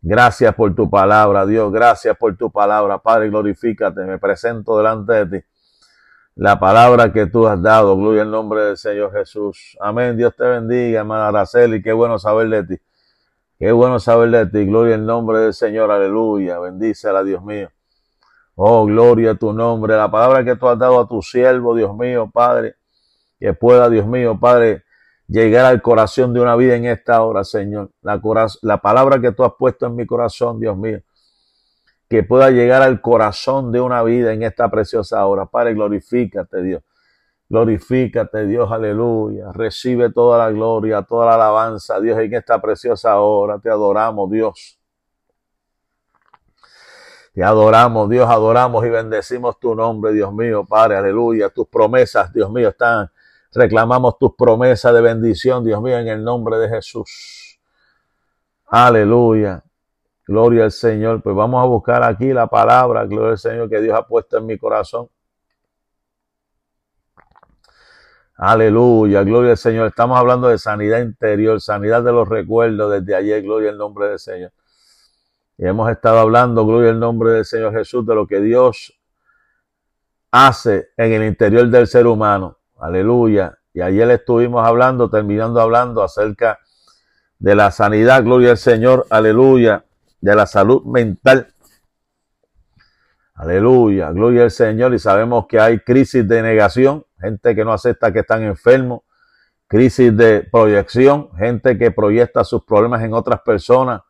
[0.00, 1.72] Gracias por tu palabra, Dios.
[1.72, 2.98] Gracias por tu palabra.
[2.98, 4.00] Padre, glorifícate.
[4.02, 5.46] Me presento delante de ti.
[6.34, 7.96] La palabra que tú has dado.
[7.96, 9.76] Gloria al nombre del Señor Jesús.
[9.80, 10.16] Amén.
[10.16, 11.80] Dios te bendiga, hermana Araceli.
[11.80, 12.82] Qué bueno saber de ti.
[13.60, 14.66] Qué bueno saber de ti.
[14.66, 15.90] Gloria al nombre del Señor.
[15.92, 16.58] Aleluya.
[16.58, 17.70] Bendícela, Dios mío.
[18.60, 19.94] Oh, gloria a tu nombre.
[19.94, 22.74] La palabra que tú has dado a tu siervo, Dios mío, Padre.
[23.38, 24.82] Que pueda, Dios mío, Padre
[25.28, 27.92] llegar al corazón de una vida en esta hora, Señor.
[28.02, 28.20] La,
[28.62, 31.00] la palabra que tú has puesto en mi corazón, Dios mío,
[32.08, 35.46] que pueda llegar al corazón de una vida en esta preciosa hora.
[35.46, 36.82] Padre, glorifícate, Dios.
[37.48, 39.52] Glorifícate, Dios, aleluya.
[39.52, 43.60] Recibe toda la gloria, toda la alabanza, Dios, en esta preciosa hora.
[43.60, 44.77] Te adoramos, Dios.
[47.38, 51.48] Te adoramos, Dios, adoramos y bendecimos tu nombre, Dios mío, Padre, aleluya.
[51.50, 53.12] Tus promesas, Dios mío, están
[53.52, 57.60] Reclamamos tus promesas de bendición, Dios mío, en el nombre de Jesús.
[58.66, 59.62] Aleluya.
[60.26, 61.22] Gloria al Señor.
[61.22, 64.46] Pues vamos a buscar aquí la palabra, gloria al Señor, que Dios ha puesto en
[64.46, 65.08] mi corazón.
[68.34, 69.86] Aleluya, gloria al Señor.
[69.86, 74.18] Estamos hablando de sanidad interior, sanidad de los recuerdos desde ayer, gloria al nombre del
[74.18, 74.50] Señor.
[75.58, 78.96] Y hemos estado hablando, gloria al nombre del Señor Jesús, de lo que Dios
[80.30, 82.58] hace en el interior del ser humano.
[82.78, 83.58] Aleluya.
[83.74, 86.60] Y ayer estuvimos hablando, terminando hablando acerca
[87.40, 89.84] de la sanidad, gloria al Señor, aleluya,
[90.20, 91.52] de la salud mental.
[93.34, 94.94] Aleluya, gloria al Señor.
[94.94, 99.02] Y sabemos que hay crisis de negación, gente que no acepta que están enfermos,
[99.66, 104.02] crisis de proyección, gente que proyecta sus problemas en otras personas,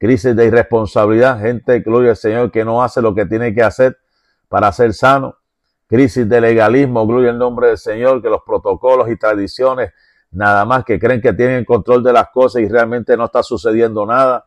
[0.00, 3.96] crisis de irresponsabilidad, gente, gloria al Señor, que no hace lo que tiene que hacer
[4.48, 5.36] para ser sano
[5.90, 9.90] crisis de legalismo, gloria el nombre del Señor, que los protocolos y tradiciones
[10.30, 14.06] nada más que creen que tienen control de las cosas y realmente no está sucediendo
[14.06, 14.44] nada.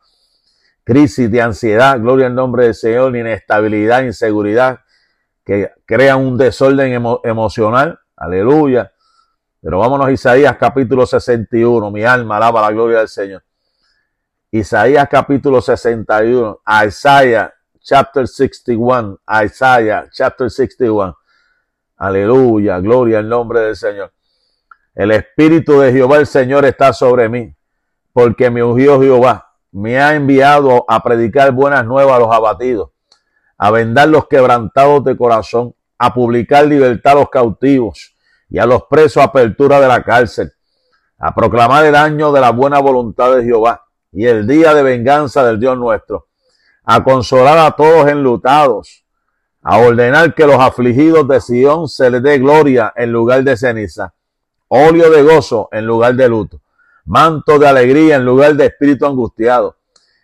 [0.86, 4.80] Crisis de ansiedad, gloria al nombre del Señor, inestabilidad, inseguridad,
[5.44, 6.94] que crean un desorden
[7.26, 8.00] emocional.
[8.16, 8.94] Aleluya.
[9.60, 11.92] Pero vámonos a Isaías capítulo 61.
[11.92, 13.44] Mi alma alaba la gloria del Señor.
[14.54, 16.62] Isaías capítulo 61.
[16.86, 19.18] Isaiah chapter 61.
[19.44, 21.18] Isaiah chapter 61.
[21.98, 24.14] Aleluya, gloria al nombre del Señor.
[24.94, 27.52] El Espíritu de Jehová el Señor está sobre mí,
[28.14, 29.56] porque me ungió Jehová.
[29.72, 32.92] Me ha enviado a predicar buenas nuevas a los abatidos,
[33.58, 38.16] a vendar los quebrantados de corazón, a publicar libertad a los cautivos
[38.50, 40.52] y a los presos apertura de la cárcel,
[41.18, 43.83] a proclamar el año de la buena voluntad de Jehová
[44.14, 46.28] y el día de venganza del Dios nuestro,
[46.86, 49.04] a consolar a todos enlutados
[49.64, 54.14] a ordenar que los afligidos de Sión se les dé gloria en lugar de ceniza,
[54.68, 56.62] óleo de gozo en lugar de luto,
[57.06, 59.78] manto de alegría en lugar de espíritu angustiado,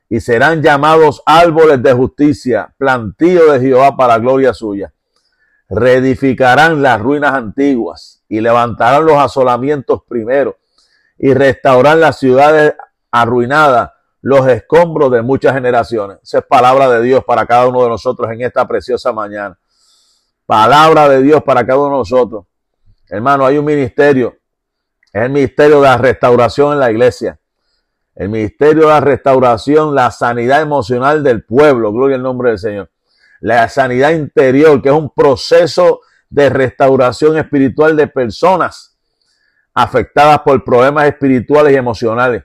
[0.10, 4.92] y serán llamados árboles de justicia, plantío de Jehová para gloria suya.
[5.70, 10.58] Reedificarán las ruinas antiguas y levantarán los asolamientos primero
[11.18, 12.74] y restaurarán las ciudades
[13.12, 13.92] arruinadas,
[14.22, 16.18] los escombros de muchas generaciones.
[16.22, 19.58] Esa es palabra de Dios para cada uno de nosotros en esta preciosa mañana.
[20.46, 22.46] Palabra de Dios para cada uno de nosotros.
[23.08, 24.38] Hermano, hay un ministerio.
[25.14, 27.40] Es el ministerio de la restauración en la iglesia.
[28.16, 31.94] El ministerio de la restauración, la sanidad emocional del pueblo.
[31.94, 32.90] Gloria al nombre del Señor.
[33.40, 38.98] La sanidad interior, que es un proceso de restauración espiritual de personas
[39.74, 42.44] afectadas por problemas espirituales y emocionales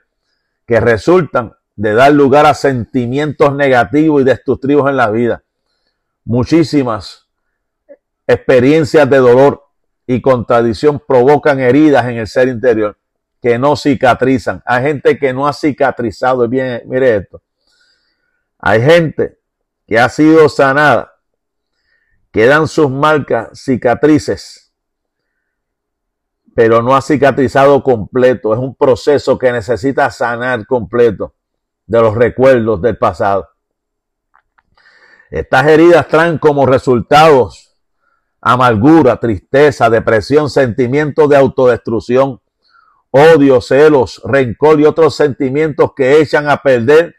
[0.66, 5.42] que resultan de dar lugar a sentimientos negativos y destructivos en la vida.
[6.24, 7.28] Muchísimas
[8.26, 9.64] experiencias de dolor
[10.06, 12.96] y contradicción provocan heridas en el ser interior
[13.44, 14.62] que no cicatrizan.
[14.64, 16.48] Hay gente que no ha cicatrizado.
[16.48, 17.42] Bien, mire esto.
[18.58, 19.38] Hay gente
[19.86, 21.12] que ha sido sanada.
[22.32, 24.63] Quedan sus marcas, cicatrices,
[26.54, 28.52] pero no ha cicatrizado completo.
[28.52, 31.34] Es un proceso que necesita sanar completo
[31.86, 33.48] de los recuerdos del pasado.
[35.30, 37.76] Estas heridas traen como resultados
[38.40, 42.40] amargura, tristeza, depresión, sentimientos de autodestrucción,
[43.10, 47.16] odio, celos, rencor y otros sentimientos que echan a perder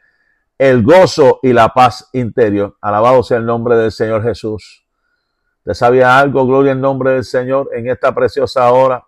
[0.58, 2.78] el gozo y la paz interior.
[2.80, 4.86] Alabado sea el nombre del Señor Jesús.
[5.64, 6.46] ¿Te sabía algo?
[6.46, 9.04] Gloria al nombre del Señor en esta preciosa hora.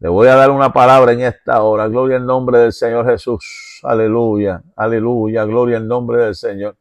[0.00, 1.86] Le voy a dar una palabra en esta hora.
[1.86, 3.80] Gloria al nombre del Señor Jesús.
[3.82, 6.74] Aleluya, aleluya, gloria al nombre del Señor.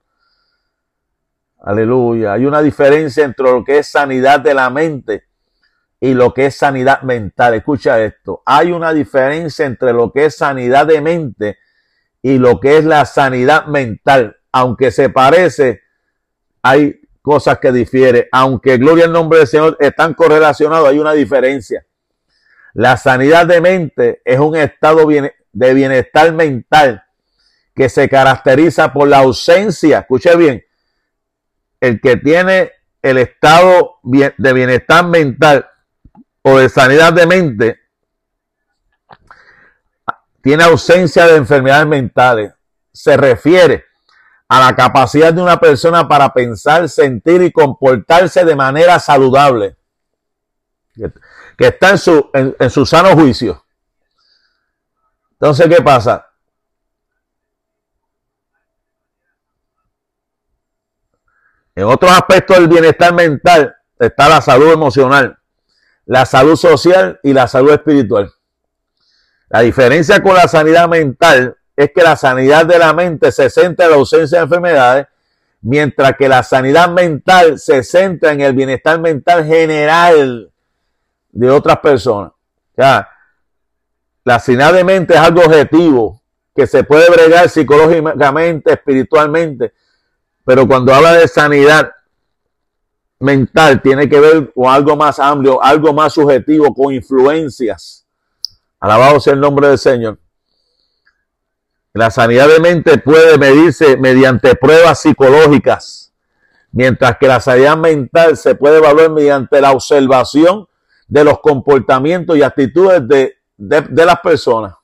[1.61, 2.31] Aleluya.
[2.31, 5.25] Hay una diferencia entre lo que es sanidad de la mente
[5.99, 7.55] y lo que es sanidad mental.
[7.55, 8.41] Escucha esto.
[8.45, 11.57] Hay una diferencia entre lo que es sanidad de mente
[12.21, 14.37] y lo que es la sanidad mental.
[14.53, 15.81] Aunque se parece,
[16.61, 18.27] hay cosas que difieren.
[18.31, 21.85] Aunque gloria al nombre del Señor están correlacionados, hay una diferencia.
[22.73, 27.03] La sanidad de mente es un estado de bienestar mental
[27.75, 30.63] que se caracteriza por la ausencia, escuche bien,
[31.79, 35.67] el que tiene el estado de bienestar mental
[36.41, 37.79] o de sanidad de mente,
[40.41, 42.53] tiene ausencia de enfermedades mentales.
[42.91, 43.85] Se refiere
[44.47, 49.77] a la capacidad de una persona para pensar, sentir y comportarse de manera saludable
[51.59, 53.65] que está en su, en, su sano juicio.
[55.33, 56.25] Entonces, ¿qué pasa?
[61.75, 65.37] En otros aspectos del bienestar mental está la salud emocional,
[66.05, 68.31] la salud social y la salud espiritual.
[69.49, 73.87] La diferencia con la sanidad mental es que la sanidad de la mente se centra
[73.87, 75.07] en la ausencia de enfermedades,
[75.59, 80.49] mientras que la sanidad mental se centra en el bienestar mental general
[81.31, 82.31] de otras personas.
[82.75, 86.21] La sanidad de mente es algo objetivo
[86.55, 89.73] que se puede bregar psicológicamente, espiritualmente,
[90.45, 91.91] pero cuando habla de sanidad
[93.19, 98.05] mental tiene que ver con algo más amplio, algo más subjetivo, con influencias.
[98.79, 100.17] Alabado sea el nombre del Señor.
[101.93, 106.13] La sanidad de mente puede medirse mediante pruebas psicológicas,
[106.71, 110.68] mientras que la sanidad mental se puede evaluar mediante la observación
[111.09, 114.75] de los comportamientos y actitudes de, las personas.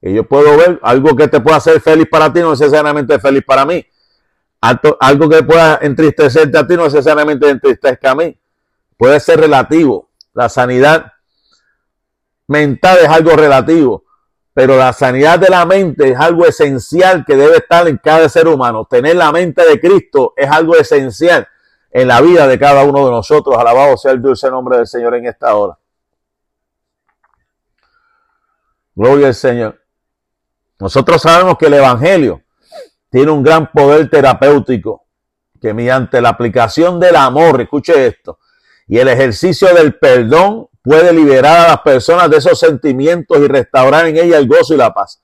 [0.00, 3.42] Y yo puedo ver algo que te pueda hacer feliz para ti, no necesariamente feliz
[3.44, 3.84] para mí.
[4.60, 8.38] Algo, que pueda entristecerte a ti, no necesariamente entristezca a mí.
[8.96, 10.08] Puede ser relativo.
[10.32, 11.12] La sanidad
[12.46, 14.04] mental es algo relativo,
[14.54, 18.46] pero la sanidad de la mente es algo esencial que debe estar en cada ser
[18.46, 18.86] humano.
[18.88, 21.48] Tener la mente de Cristo es algo esencial
[21.90, 23.56] en la vida de cada uno de nosotros.
[23.56, 25.78] Alabado sea el dulce nombre del Señor en esta hora.
[28.94, 29.80] Gloria al Señor.
[30.78, 32.42] Nosotros sabemos que el Evangelio
[33.10, 35.06] tiene un gran poder terapéutico
[35.60, 38.38] que mediante la aplicación del amor, escuche esto,
[38.86, 44.06] y el ejercicio del perdón puede liberar a las personas de esos sentimientos y restaurar
[44.06, 45.20] en ellas el gozo y la paz.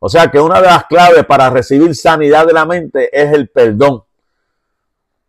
[0.00, 3.48] O sea que una de las claves para recibir sanidad de la mente es el
[3.48, 4.04] perdón.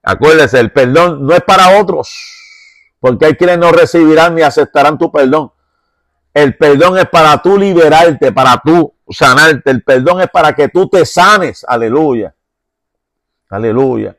[0.03, 2.09] Acuérdese, el perdón no es para otros,
[2.99, 5.51] porque hay quienes no recibirán ni aceptarán tu perdón.
[6.33, 9.69] El perdón es para tú liberarte, para tú sanarte.
[9.69, 11.65] El perdón es para que tú te sanes.
[11.67, 12.33] Aleluya.
[13.49, 14.17] Aleluya.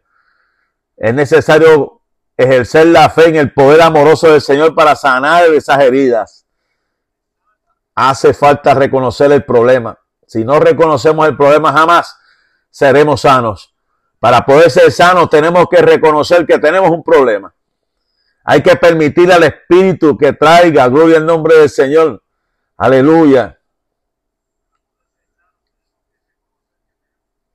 [0.97, 2.03] Es necesario
[2.37, 6.47] ejercer la fe en el poder amoroso del Señor para sanar esas heridas.
[7.95, 9.99] Hace falta reconocer el problema.
[10.27, 12.17] Si no reconocemos el problema, jamás
[12.71, 13.72] seremos sanos.
[14.23, 17.53] Para poder ser sanos, tenemos que reconocer que tenemos un problema.
[18.45, 22.23] Hay que permitir al Espíritu que traiga, gloria al nombre del Señor.
[22.77, 23.59] Aleluya.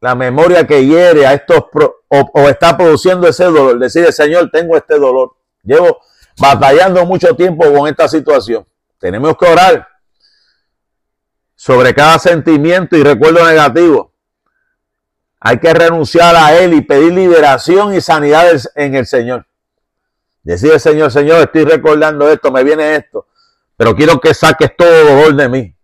[0.02, 1.64] La memoria que hiere a estos
[2.10, 3.80] o, está produciendo ese dolor.
[3.80, 5.38] Decir, Señor, tengo este dolor.
[5.64, 6.02] Llevo
[6.38, 8.68] batallando mucho tiempo con esta situación.
[9.00, 9.88] Tenemos que orar
[11.56, 14.12] sobre cada sentimiento y recuerdo negativo.
[15.40, 19.46] Hay que renunciar a él y pedir liberación y sanidad en el Señor.
[20.44, 23.28] Decir, Señor, Señor, estoy recordando esto, me viene esto,
[23.76, 25.76] pero quiero que saques todo dolor de mí.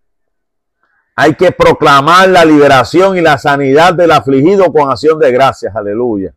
[1.16, 5.74] Hay que proclamar la liberación y la sanidad del afligido con acción de gracias.
[5.76, 6.34] Aleluya.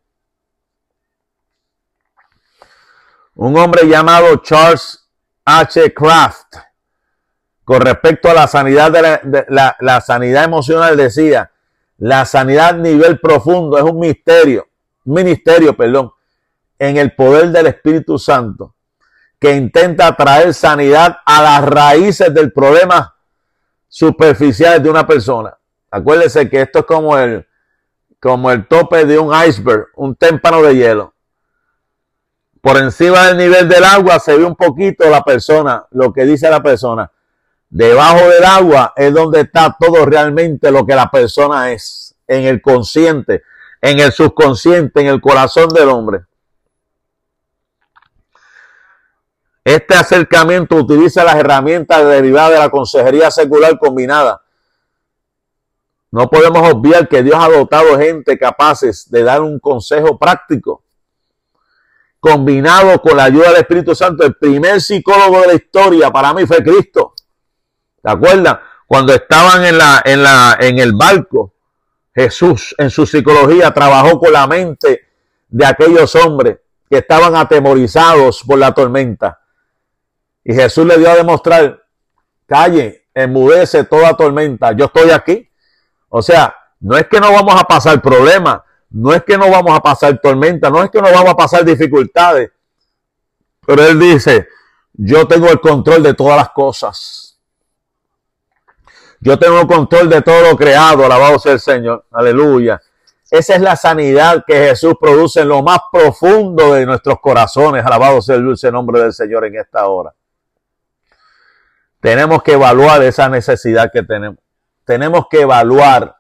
[3.34, 5.08] Un hombre llamado Charles
[5.46, 5.94] H.
[5.94, 6.58] Kraft,
[7.64, 9.46] con respecto a la sanidad de
[9.80, 11.52] la, sanidad emocional, decía,
[11.98, 14.68] la sanidad a nivel profundo es un misterio,
[15.06, 16.12] ministerio, perdón,
[16.78, 18.76] en el poder del Espíritu Santo,
[19.40, 23.16] que intenta traer sanidad a las raíces del problema
[23.88, 25.58] superficiales de una persona.
[25.90, 27.48] Acuérdese que esto es como el,
[28.20, 31.14] como el tope de un iceberg, un témpano de hielo.
[32.62, 36.50] Por encima del nivel del agua se ve un poquito la persona, lo que dice
[36.50, 37.10] la persona.
[37.70, 42.62] Debajo del agua es donde está todo realmente lo que la persona es, en el
[42.62, 43.44] consciente,
[43.82, 46.22] en el subconsciente, en el corazón del hombre.
[49.66, 54.42] Este acercamiento utiliza las herramientas derivadas de la consejería secular combinada.
[56.10, 60.86] No podemos obviar que Dios ha dotado gente capaces de dar un consejo práctico,
[62.22, 64.26] combinado con la ayuda del Espíritu Santo.
[64.26, 67.14] El primer psicólogo de la historia para mí fue Cristo.
[68.02, 68.60] ¿Te acuerdas?
[68.86, 71.54] Cuando estaban en, la, en, la, en el barco,
[72.16, 75.08] Jesús en su psicología trabajó con la mente
[75.50, 76.58] de aquellos hombres
[76.90, 79.40] que estaban atemorizados por la tormenta.
[80.44, 81.84] Y Jesús le dio a demostrar,
[82.46, 85.50] calle, enmudece toda tormenta, yo estoy aquí.
[86.10, 89.78] O sea, no es que no vamos a pasar problemas, no es que no vamos
[89.78, 92.52] a pasar tormenta, no es que no vamos a pasar dificultades.
[93.66, 94.48] Pero Él dice,
[94.94, 97.27] yo tengo el control de todas las cosas.
[99.20, 102.82] Yo tengo control de todo lo creado, alabado sea el Señor, aleluya.
[103.30, 108.22] Esa es la sanidad que Jesús produce en lo más profundo de nuestros corazones, alabado
[108.22, 110.14] sea el dulce nombre del Señor en esta hora.
[112.00, 114.40] Tenemos que evaluar esa necesidad que tenemos.
[114.86, 116.16] Tenemos que evaluar.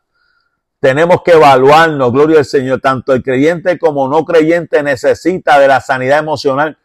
[0.79, 2.81] Tenemos que evaluarnos, gloria al Señor.
[2.81, 6.77] Tanto el creyente como no creyente necesita de la sanidad emocional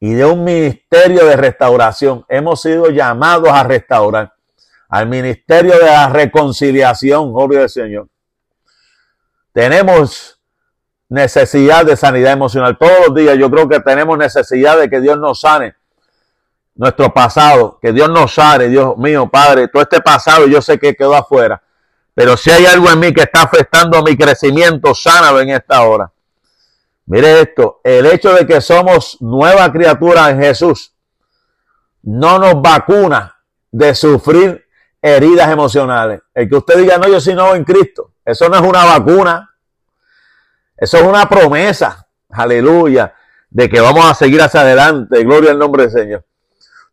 [0.00, 2.24] y de un ministerio de restauración.
[2.28, 4.34] Hemos sido llamados a restaurar.
[4.94, 8.06] Al ministerio de la reconciliación, gloria al Señor.
[9.52, 10.38] Tenemos
[11.08, 12.78] necesidad de sanidad emocional.
[12.78, 15.74] Todos los días yo creo que tenemos necesidad de que Dios nos sane
[16.76, 20.94] nuestro pasado, que Dios nos sane, Dios mío, Padre, todo este pasado yo sé que
[20.94, 21.60] quedó afuera,
[22.14, 26.12] pero si hay algo en mí que está afectando mi crecimiento, sánalo en esta hora.
[27.06, 30.94] Mire esto, el hecho de que somos nueva criatura en Jesús
[32.04, 33.40] no nos vacuna
[33.72, 34.63] de sufrir
[35.06, 36.22] heridas emocionales.
[36.32, 39.54] El que usted diga, no, yo soy nuevo en Cristo, eso no es una vacuna,
[40.74, 43.14] eso es una promesa, aleluya,
[43.50, 46.24] de que vamos a seguir hacia adelante, gloria al nombre del Señor.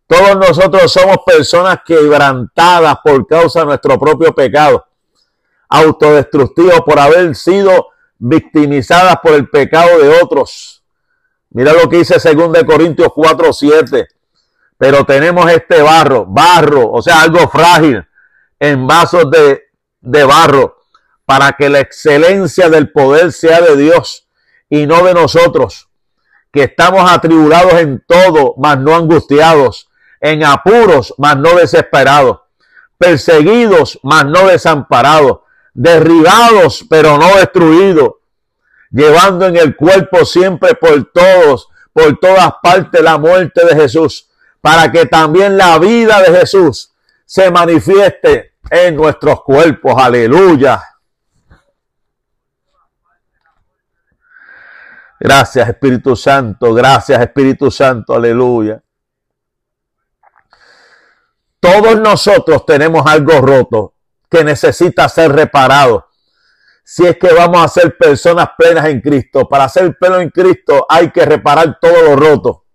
[0.06, 4.86] Todos nosotros somos personas quebrantadas por causa de nuestro propio pecado,
[5.70, 10.84] autodestructivos por haber sido victimizadas por el pecado de otros.
[11.52, 14.08] Mira lo que dice 2 Corintios 4, 7.
[14.82, 18.04] Pero tenemos este barro, barro, o sea, algo frágil,
[18.60, 19.62] en vasos de,
[20.00, 20.80] de barro,
[21.24, 24.28] para que la excelencia del poder sea de Dios
[24.72, 25.88] y no de nosotros,
[26.52, 29.88] que estamos atribulados en todo, mas no angustiados
[30.20, 32.40] en apuros, mas no desesperados,
[32.98, 35.42] perseguidos, mas no desamparados,
[35.76, 38.14] derribados, pero no destruidos,
[38.90, 44.31] llevando en el cuerpo siempre por todos, por todas partes la muerte de Jesús,
[44.62, 46.94] para que también la vida de Jesús
[47.26, 49.96] se manifieste en nuestros cuerpos.
[49.98, 50.82] Aleluya.
[55.20, 58.82] Gracias Espíritu Santo, gracias Espíritu Santo, aleluya.
[61.60, 63.94] Todos nosotros tenemos algo roto
[64.30, 66.08] que necesita ser reparado.
[66.84, 69.48] si es que vamos a ser personas plenas en Cristo.
[69.48, 72.66] Para ser pleno en Cristo hay que reparar todo lo roto.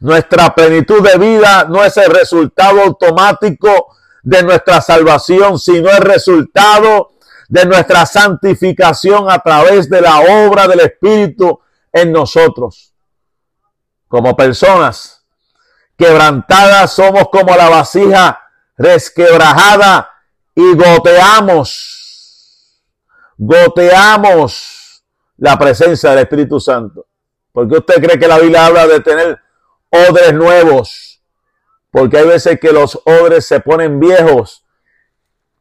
[0.00, 7.12] Nuestra plenitud de vida no es el resultado automático de nuestra salvación, sino el resultado
[7.48, 11.60] de nuestra santificación a través de la obra del Espíritu
[11.92, 12.94] en nosotros.
[14.08, 15.22] Como personas
[15.96, 18.40] quebrantadas somos como la vasija
[18.78, 20.10] resquebrajada
[20.54, 21.98] y goteamos,
[23.36, 25.04] goteamos
[25.36, 27.06] la presencia del Espíritu Santo.
[27.52, 29.38] Porque usted cree que la Biblia habla de tener
[29.90, 31.22] odres nuevos,
[31.90, 34.64] porque hay veces que los odres se ponen viejos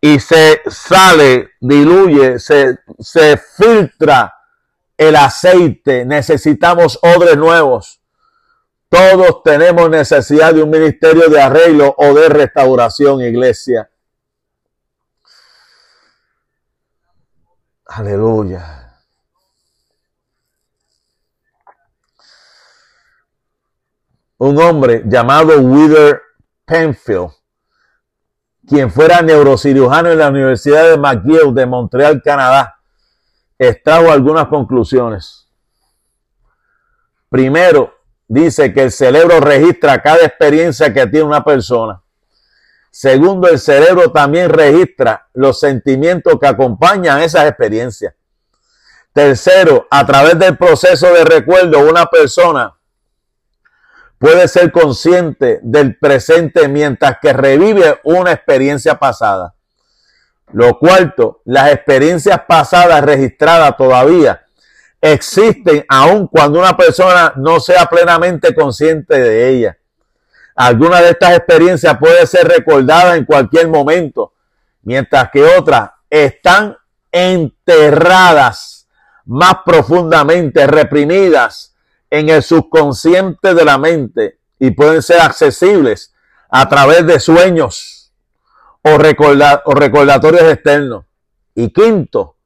[0.02, 4.34] y se sale, diluye, se, se filtra
[4.98, 6.06] el aceite.
[6.06, 8.02] Necesitamos odres nuevos.
[8.90, 13.90] Todos tenemos necesidad de un ministerio de arreglo o de restauración, iglesia.
[17.86, 18.79] Aleluya.
[24.50, 26.22] Un hombre llamado Wither
[26.66, 27.30] Penfield,
[28.68, 32.80] quien fuera neurocirujano en la Universidad de McGill de Montreal, Canadá,
[33.60, 35.48] extrajo algunas conclusiones.
[37.30, 37.94] Primero,
[38.28, 42.02] dice que el cerebro registra cada experiencia que tiene una persona.
[42.90, 48.16] Segundo, el cerebro también registra los sentimientos que acompañan esas experiencias.
[49.14, 52.79] Tercero, a través del proceso de recuerdo, una persona
[54.20, 59.56] puede ser consciente del presente mientras que revive una experiencia pasada.
[60.52, 64.46] Lo cuarto, las experiencias pasadas registradas todavía
[65.02, 69.78] existen aun cuando una persona no sea plenamente consciente de ellas.
[70.56, 74.34] Algunas de estas experiencias puede ser recordada en cualquier momento,
[74.82, 76.76] mientras que otras están
[77.12, 78.88] enterradas
[79.26, 81.76] más profundamente, reprimidas
[82.10, 86.14] en el subconsciente de la mente y pueden ser accesibles
[86.50, 88.12] a través de sueños
[88.82, 91.06] o, o recordatorios externos.
[91.56, 92.38] Y quinto,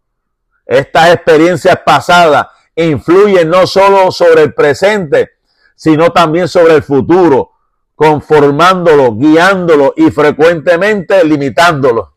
[0.66, 5.32] estas experiencias pasadas influyen no solo sobre el presente,
[5.76, 7.51] sino también sobre el futuro,
[7.95, 12.14] conformándolo, guiándolo y frecuentemente limitándolo.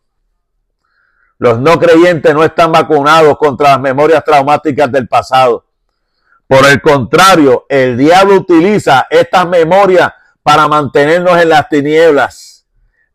[1.38, 5.65] Los no creyentes no están vacunados contra las memorias traumáticas del pasado.
[6.46, 12.66] Por el contrario, el diablo utiliza estas memorias para mantenernos en las tinieblas,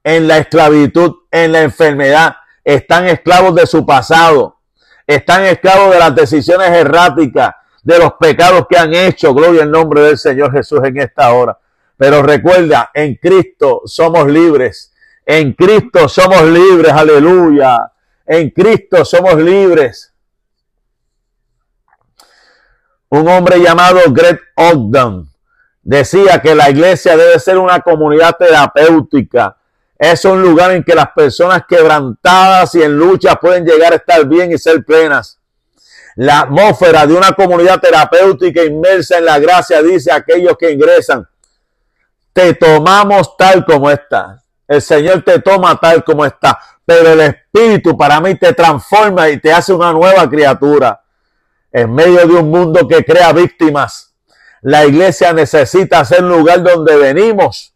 [0.03, 2.35] en la esclavitud, en la enfermedad.
[2.63, 4.57] Están esclavos de su pasado.
[5.07, 9.33] Están esclavos de las decisiones erráticas, de los pecados que han hecho.
[9.33, 11.57] Gloria al nombre del Señor Jesús en esta hora.
[11.95, 14.93] Pero recuerda, en Cristo somos libres.
[15.25, 16.91] En Cristo somos libres.
[16.91, 17.91] Aleluya.
[18.25, 20.10] En Cristo somos libres.
[23.11, 25.27] Un hombre llamado Greg Ogden
[25.81, 29.57] decía que la iglesia debe ser una comunidad terapéutica.
[29.99, 34.25] Es un lugar en que las personas quebrantadas y en lucha pueden llegar a estar
[34.25, 35.37] bien y ser plenas.
[36.15, 41.27] La atmósfera de una comunidad terapéutica inmersa en la gracia dice a aquellos que ingresan,
[42.31, 44.41] te tomamos tal como está.
[44.65, 46.57] El Señor te toma tal como está.
[46.85, 51.01] Pero el Espíritu para mí te transforma y te hace una nueva criatura
[51.71, 54.13] en medio de un mundo que crea víctimas.
[54.61, 57.73] La iglesia necesita ser un lugar donde venimos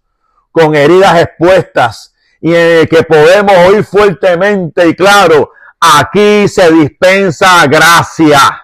[0.52, 7.66] con heridas expuestas y en el que podemos oír fuertemente y claro, aquí se dispensa
[7.68, 8.62] gracia.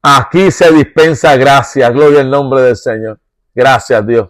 [0.00, 1.90] Aquí se dispensa gracia.
[1.90, 3.18] Gloria al nombre del Señor.
[3.54, 4.28] Gracias Dios.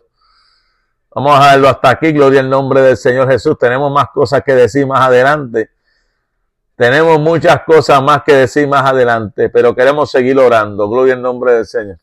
[1.14, 2.12] Vamos a dejarlo hasta aquí.
[2.12, 3.59] Gloria al nombre del Señor Jesús.
[3.59, 5.70] Tenemos más cosas que decir más adelante.
[6.79, 10.89] Tenemos muchas cosas más que decir más adelante, pero queremos seguir orando.
[10.89, 11.99] Gloria en nombre del Señor.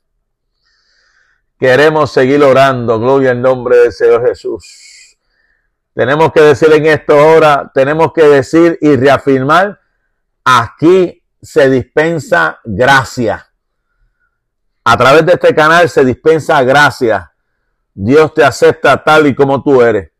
[1.57, 2.99] Queremos seguir orando.
[2.99, 5.17] Gloria en nombre del Señor Jesús.
[5.93, 9.79] Tenemos que decir en esta hora, tenemos que decir y reafirmar,
[10.43, 13.47] aquí se dispensa gracia.
[14.83, 17.31] A través de este canal se dispensa gracia.
[17.93, 20.11] Dios te acepta tal y como tú eres.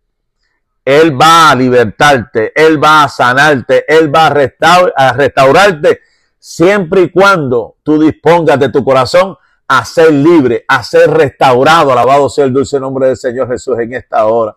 [0.86, 6.02] Él va a libertarte, Él va a sanarte, Él va a, restaurarte
[6.38, 9.36] siempre y cuando tú dispongas de tu corazón
[9.68, 11.92] a ser libre, a ser restaurado.
[11.92, 14.56] Alabado sea el dulce nombre del Señor Jesús en esta hora.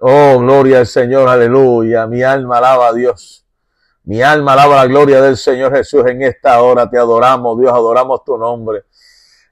[0.00, 2.06] Oh, gloria al Señor, aleluya.
[2.06, 3.46] Mi alma alaba a Dios.
[4.04, 6.88] Mi alma alaba la gloria del Señor Jesús en esta hora.
[6.88, 8.84] Te adoramos, Dios, adoramos tu nombre.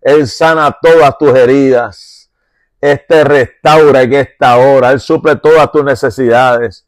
[0.02, 2.15] Él sana todas tus heridas.
[2.80, 4.92] Este restaura en esta hora.
[4.92, 6.86] Él suple todas tus necesidades.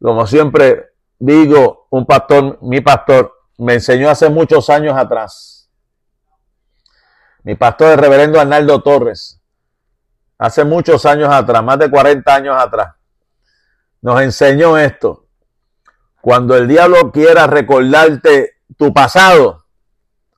[0.00, 5.70] Como siempre digo, un pastor, mi pastor, me enseñó hace muchos años atrás.
[7.42, 9.40] Mi pastor, el reverendo Arnaldo Torres,
[10.38, 12.94] hace muchos años atrás, más de 40 años atrás,
[14.02, 15.26] nos enseñó esto.
[16.20, 19.64] Cuando el diablo quiera recordarte tu pasado,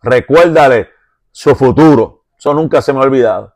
[0.03, 0.91] recuérdale
[1.33, 2.27] su futuro.
[2.39, 3.55] Eso nunca se me ha olvidado.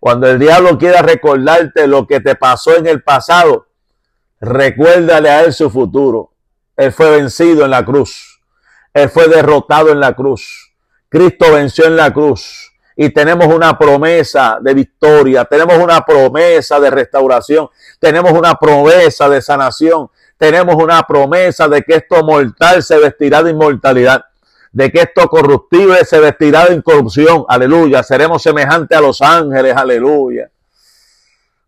[0.00, 3.66] Cuando el diablo quiera recordarte lo que te pasó en el pasado,
[4.40, 6.32] recuérdale a él su futuro.
[6.76, 8.40] Él fue vencido en la cruz.
[8.94, 10.72] Él fue derrotado en la cruz.
[11.08, 12.72] Cristo venció en la cruz.
[12.94, 17.68] Y tenemos una promesa de victoria, tenemos una promesa de restauración,
[18.00, 23.52] tenemos una promesa de sanación, tenemos una promesa de que esto mortal se vestirá de
[23.52, 24.24] inmortalidad
[24.78, 27.44] de que esto corruptible se vestirá de incorrupción.
[27.48, 28.00] Aleluya.
[28.04, 29.74] Seremos semejantes a los ángeles.
[29.76, 30.48] Aleluya.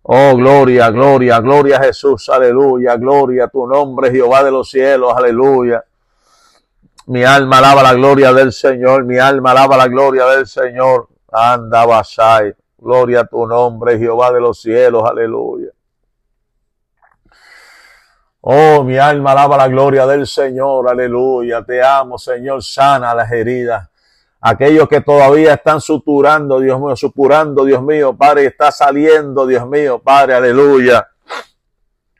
[0.02, 2.28] Oh, gloria, gloria, gloria a Jesús.
[2.28, 2.94] Aleluya.
[2.94, 5.12] Gloria a tu nombre, Jehová de los cielos.
[5.16, 5.84] Aleluya.
[7.06, 9.04] Mi alma alaba la gloria del Señor.
[9.04, 11.08] Mi alma alaba la gloria del Señor.
[11.32, 12.54] Anda, Basai.
[12.78, 15.02] Gloria a tu nombre, Jehová de los cielos.
[15.04, 15.70] Aleluya.
[18.42, 21.62] Oh, mi alma alaba la gloria del Señor, aleluya.
[21.62, 23.88] Te amo, Señor, sana las heridas.
[24.40, 29.98] Aquellos que todavía están suturando, Dios mío, supurando, Dios mío, Padre, está saliendo, Dios mío,
[29.98, 31.06] Padre, aleluya.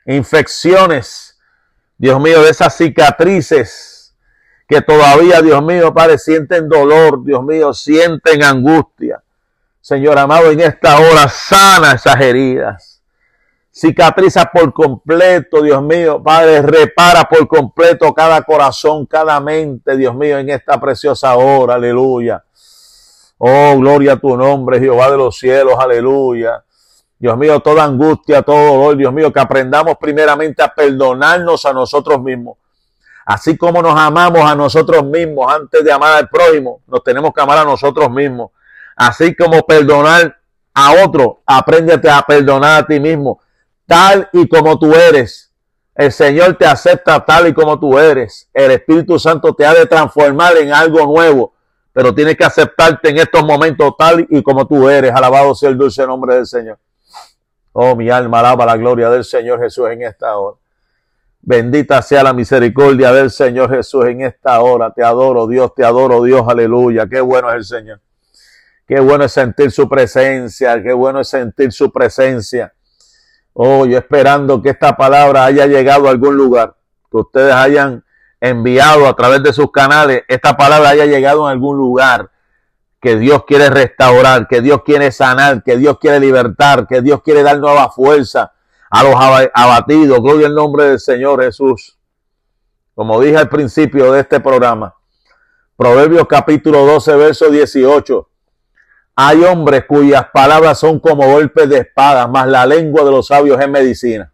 [0.05, 1.39] Infecciones,
[1.97, 4.15] Dios mío, de esas cicatrices
[4.67, 9.23] que todavía, Dios mío, Padre, sienten dolor, Dios mío, sienten angustia.
[9.81, 12.90] Señor amado, en esta hora sana esas heridas
[13.71, 16.21] cicatriza por completo, Dios mío.
[16.21, 22.43] Padre, repara por completo cada corazón, cada mente, Dios mío, en esta preciosa hora, aleluya.
[23.37, 26.63] Oh, gloria a tu nombre, Jehová de los cielos, aleluya.
[27.17, 32.21] Dios mío, toda angustia, todo dolor, Dios mío, que aprendamos primeramente a perdonarnos a nosotros
[32.21, 32.57] mismos.
[33.25, 37.41] Así como nos amamos a nosotros mismos antes de amar al prójimo, nos tenemos que
[37.41, 38.49] amar a nosotros mismos.
[38.95, 40.35] Así como perdonar
[40.73, 43.39] a otro, apréndete a perdonar a ti mismo
[43.91, 45.51] tal y como tú eres.
[45.93, 48.47] El Señor te acepta tal y como tú eres.
[48.53, 51.53] El Espíritu Santo te ha de transformar en algo nuevo,
[51.91, 55.11] pero tienes que aceptarte en estos momentos tal y como tú eres.
[55.11, 56.79] Alabado sea el dulce nombre del Señor.
[57.73, 60.55] Oh, mi alma alaba la gloria del Señor Jesús en esta hora.
[61.41, 64.93] Bendita sea la misericordia del Señor Jesús en esta hora.
[64.93, 67.07] Te adoro, Dios, te adoro, Dios, aleluya.
[67.07, 67.99] Qué bueno es el Señor.
[68.87, 72.73] Qué bueno es sentir su presencia, qué bueno es sentir su presencia.
[73.53, 76.75] Oh, yo esperando que esta palabra haya llegado a algún lugar,
[77.09, 78.03] que ustedes hayan
[78.39, 82.31] enviado a través de sus canales, esta palabra haya llegado a algún lugar
[83.01, 87.43] que Dios quiere restaurar, que Dios quiere sanar, que Dios quiere libertar, que Dios quiere
[87.43, 88.53] dar nueva fuerza
[88.89, 89.15] a los
[89.53, 90.21] abatidos.
[90.21, 91.97] Gloria al nombre del Señor Jesús.
[92.93, 94.95] Como dije al principio de este programa,
[95.75, 98.29] Proverbios capítulo 12, verso 18.
[99.23, 103.61] Hay hombres cuyas palabras son como golpes de espada, mas la lengua de los sabios
[103.61, 104.33] es medicina.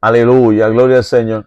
[0.00, 1.46] Aleluya, gloria al Señor.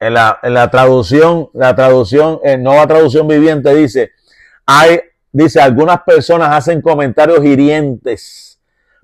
[0.00, 4.12] En la, en la traducción, la traducción, en nueva traducción viviente dice,
[4.64, 8.58] hay, dice, algunas personas hacen comentarios hirientes,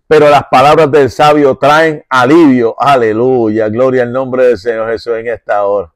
[0.07, 2.75] pero las palabras del sabio traen alivio.
[2.79, 5.93] Aleluya, gloria al nombre del Señor Jesús en esta hora.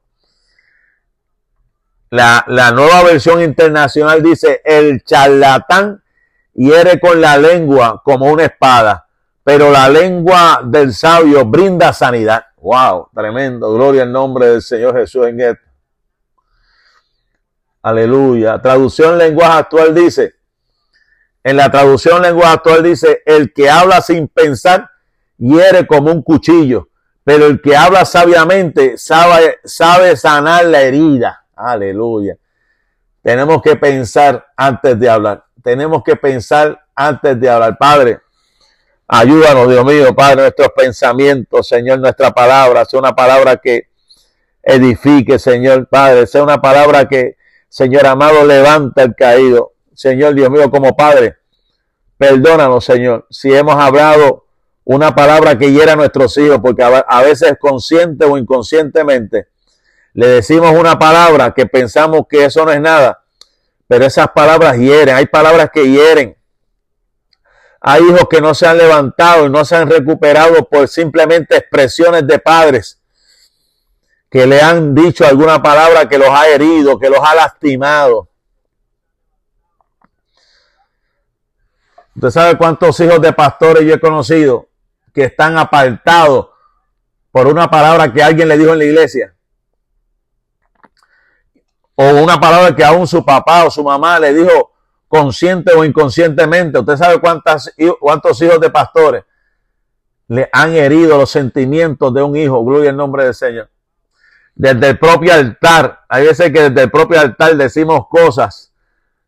[2.13, 6.03] La, nueva versión internacional dice, el charlatán
[6.53, 9.07] hiere con la lengua como una espada,
[9.43, 12.45] pero la lengua del sabio brinda sanidad.
[12.57, 13.73] Wow, tremendo.
[13.73, 15.63] Gloria al nombre del Señor Jesús en esto.
[17.81, 18.61] Aleluya.
[18.61, 20.35] Traducción lenguaje actual dice,
[21.43, 24.87] en la traducción lenguaje actual dice, el que habla sin pensar
[25.39, 26.89] hiere como un cuchillo,
[27.23, 31.42] pero el que habla sabiamente sabe, sabe sanar la herida.
[31.55, 32.37] Aleluya.
[33.21, 35.45] Tenemos que pensar antes de hablar.
[35.63, 37.77] Tenemos que pensar antes de hablar.
[37.77, 38.19] Padre,
[39.07, 43.87] ayúdanos, Dios mío, Padre, nuestros pensamientos, Señor, nuestra palabra, sea una palabra que
[44.61, 47.37] edifique, Señor, Padre, sea una palabra que,
[47.69, 49.73] Señor amado, levanta el caído.
[49.93, 51.37] Señor, Dios mío, como Padre,
[52.17, 54.45] perdónanos, Señor, si hemos hablado
[54.83, 59.52] una palabra que hiera a nuestros hijos, porque a veces consciente o inconscientemente
[60.13, 63.23] le decimos una palabra que pensamos que eso no es nada,
[63.87, 66.37] pero esas palabras hieren, hay palabras que hieren.
[67.81, 72.25] Hay hijos que no se han levantado y no se han recuperado por simplemente expresiones
[72.25, 73.01] de padres
[74.29, 78.29] que le han dicho alguna palabra que los ha herido, que los ha lastimado.
[82.15, 84.69] Usted sabe cuántos hijos de pastores yo he conocido
[85.13, 86.49] que están apartados
[87.31, 89.32] por una palabra que alguien le dijo en la iglesia.
[91.95, 94.71] O una palabra que aún su papá o su mamá le dijo
[95.07, 96.79] consciente o inconscientemente.
[96.79, 99.23] Usted sabe cuántas, cuántos hijos de pastores
[100.27, 102.63] le han herido los sentimientos de un hijo.
[102.65, 103.69] Gloria al nombre del Señor.
[104.55, 106.01] Desde el propio altar.
[106.09, 108.73] Hay veces que desde el propio altar decimos cosas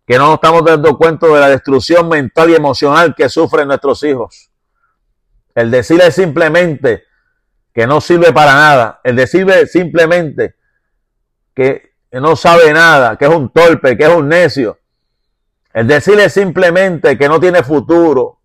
[0.07, 4.03] que no nos estamos dando cuenta de la destrucción mental y emocional que sufren nuestros
[4.03, 4.51] hijos.
[5.53, 7.03] El decirle simplemente
[7.73, 9.01] que no sirve para nada.
[9.03, 10.55] El decirle simplemente
[11.53, 14.79] que no sabe nada, que es un torpe, que es un necio.
[15.73, 18.39] El decirle simplemente que no tiene futuro.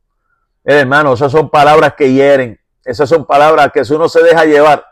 [0.64, 2.58] Eh, hermano, esas son palabras que hieren.
[2.84, 4.84] Esas son palabras que si uno se deja llevar,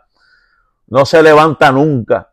[0.86, 2.30] no se levanta nunca.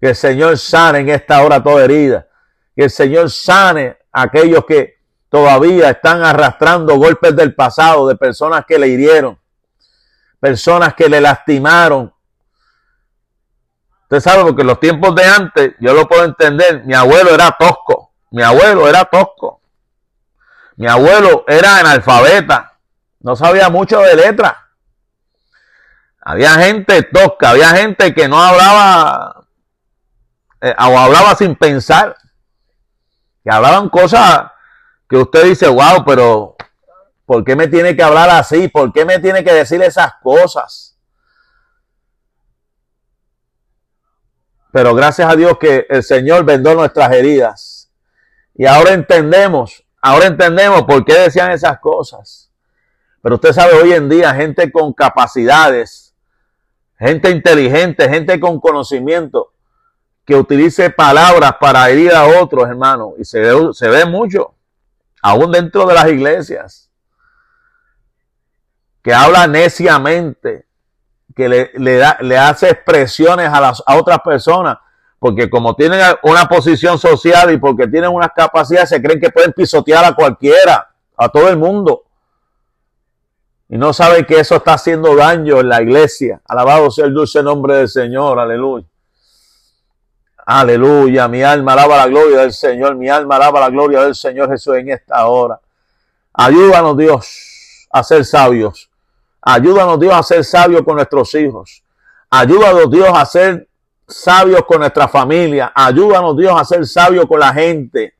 [0.00, 2.26] Que el Señor sane en esta hora toda herida.
[2.74, 8.66] Que el Señor sane a aquellos que todavía están arrastrando golpes del pasado de personas
[8.66, 9.38] que le hirieron,
[10.38, 12.11] personas que le lastimaron.
[14.12, 17.56] Usted sabe, porque en los tiempos de antes, yo lo puedo entender, mi abuelo era
[17.58, 18.12] tosco.
[18.30, 19.62] Mi abuelo era tosco.
[20.76, 22.78] Mi abuelo era analfabeta.
[23.20, 24.52] No sabía mucho de letras.
[26.20, 29.46] Había gente tosca, había gente que no hablaba
[30.60, 32.14] eh, o hablaba sin pensar.
[33.42, 34.42] Que hablaban cosas
[35.08, 36.56] que usted dice, wow, pero
[37.24, 38.68] ¿por qué me tiene que hablar así?
[38.68, 40.91] ¿Por qué me tiene que decir esas cosas?
[44.72, 47.90] Pero gracias a Dios que el Señor vendó nuestras heridas
[48.54, 52.50] y ahora entendemos, ahora entendemos por qué decían esas cosas.
[53.22, 56.14] Pero usted sabe hoy en día gente con capacidades,
[56.98, 59.52] gente inteligente, gente con conocimiento,
[60.24, 63.14] que utilice palabras para herir a otros, hermano.
[63.18, 64.54] Y se ve, se ve mucho,
[65.20, 66.90] aún dentro de las iglesias,
[69.02, 70.66] que habla neciamente,
[71.34, 74.78] que le, le, da, le hace expresiones a, las, a otras personas
[75.22, 79.52] porque como tienen una posición social y porque tienen unas capacidades, se creen que pueden
[79.52, 82.02] pisotear a cualquiera, a todo el mundo.
[83.68, 86.40] Y no saben que eso está haciendo daño en la iglesia.
[86.44, 88.84] Alabado sea el dulce nombre del Señor, aleluya.
[90.44, 94.50] Aleluya, mi alma alaba la gloria del Señor, mi alma alaba la gloria del Señor
[94.50, 95.60] Jesús en esta hora.
[96.32, 98.90] Ayúdanos Dios a ser sabios.
[99.42, 101.82] Ayúdanos Dios a ser sabios con nuestros hijos.
[102.30, 103.68] Ayúdanos Dios a ser
[104.06, 105.72] sabios con nuestra familia.
[105.74, 108.14] Ayúdanos Dios a ser sabios con la gente.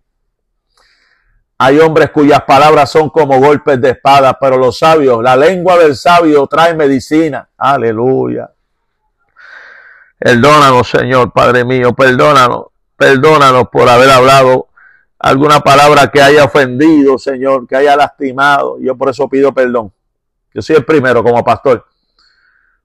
[1.58, 5.94] Hay hombres cuyas palabras son como golpes de espada, pero los sabios, la lengua del
[5.94, 7.48] sabio trae medicina.
[7.56, 8.50] Aleluya.
[10.18, 12.66] Perdónanos, Señor, Padre mío, perdónanos,
[12.96, 14.68] perdónanos por haber hablado
[15.20, 18.78] alguna palabra que haya ofendido, Señor, que haya lastimado.
[18.80, 19.92] Yo por eso pido perdón.
[20.54, 21.86] Yo soy el primero como pastor.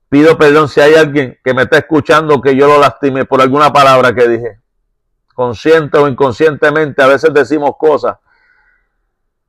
[0.09, 3.73] Pido perdón si hay alguien que me está escuchando que yo lo lastime por alguna
[3.73, 4.59] palabra que dije.
[5.33, 8.17] Consciente o inconscientemente, a veces decimos cosas.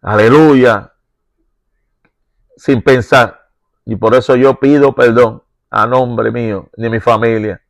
[0.02, 0.92] Aleluya.
[2.56, 3.48] Sin pensar.
[3.84, 7.62] Y por eso yo pido perdón a nombre mío, de mi familia.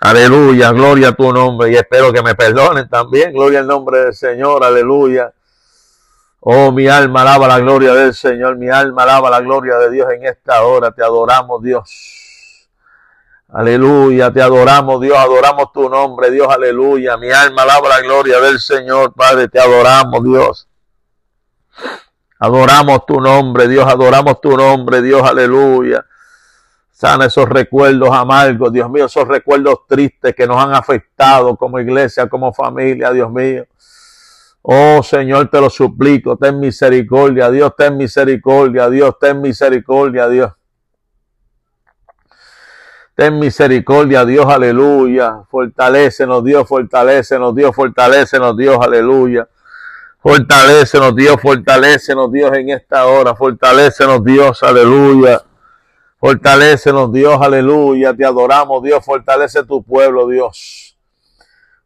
[0.00, 1.72] Aleluya, gloria a tu nombre.
[1.72, 3.32] Y espero que me perdonen también.
[3.32, 4.64] Gloria al nombre del Señor.
[4.64, 5.32] Aleluya.
[6.40, 10.08] Oh, mi alma alaba la gloria del Señor, mi alma alaba la gloria de Dios
[10.12, 10.92] en esta hora.
[10.92, 12.68] Te adoramos, Dios.
[13.50, 17.16] Aleluya, te adoramos, Dios, adoramos tu nombre, Dios, aleluya.
[17.16, 20.68] Mi alma alaba la gloria del Señor, Padre, te adoramos, Dios.
[22.38, 26.04] Adoramos tu nombre, Dios, adoramos tu nombre, Dios, aleluya.
[26.92, 32.28] Sana esos recuerdos amargos, Dios mío, esos recuerdos tristes que nos han afectado como iglesia,
[32.28, 33.66] como familia, Dios mío.
[34.70, 40.52] Oh Señor, te lo suplico, ten misericordia, Dios, ten misericordia, Dios, ten misericordia, Dios.
[43.14, 45.42] Ten misericordia, Dios, aleluya.
[45.48, 49.48] Fortalécenos, Dios, fortalécenos, Dios, fortalécenos, Dios, aleluya.
[50.18, 53.34] Fortalécenos, Dios, fortalécenos, Dios, en esta hora.
[53.34, 55.42] Fortalécenos, Dios, aleluya.
[56.18, 58.12] Fortalécenos, Dios, aleluya.
[58.12, 59.02] Te adoramos, Dios.
[59.02, 60.87] Fortalece tu pueblo, Dios.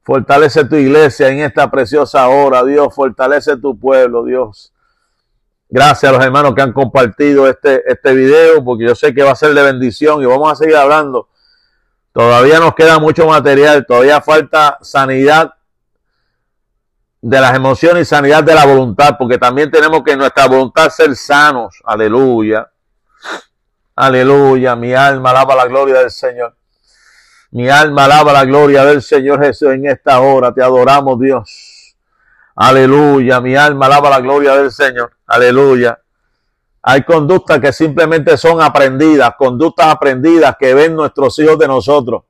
[0.02, 2.92] Fortalece tu iglesia en esta preciosa hora, Dios.
[2.94, 4.72] Fortalece tu pueblo, Dios.
[5.68, 9.30] Gracias a los hermanos que han compartido este, este video, porque yo sé que va
[9.30, 11.28] a ser de bendición y vamos a seguir hablando.
[12.12, 15.54] Todavía nos queda mucho material, todavía falta sanidad
[17.22, 21.16] de las emociones y sanidad de la voluntad, porque también tenemos que nuestra voluntad ser
[21.16, 21.80] sanos.
[21.84, 22.68] Aleluya.
[23.94, 24.74] Aleluya.
[24.76, 26.54] Mi alma alaba la gloria del Señor.
[27.52, 30.52] Mi alma alaba la gloria del Señor Jesús en esta hora.
[30.54, 31.94] Te adoramos, Dios.
[32.56, 35.12] Aleluya, mi alma alaba la gloria del Señor.
[35.26, 35.98] Aleluya.
[36.82, 42.22] Hay conductas que simplemente son aprendidas, conductas aprendidas que ven nuestros hijos de nosotros.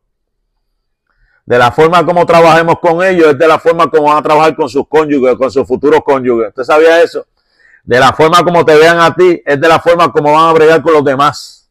[1.46, 4.56] De la forma como trabajemos con ellos, es de la forma como van a trabajar
[4.56, 6.48] con sus cónyuges, con sus futuros cónyuges.
[6.48, 7.26] ¿Usted sabía eso?
[7.84, 10.52] De la forma como te vean a ti, es de la forma como van a
[10.52, 11.61] bregar con los demás.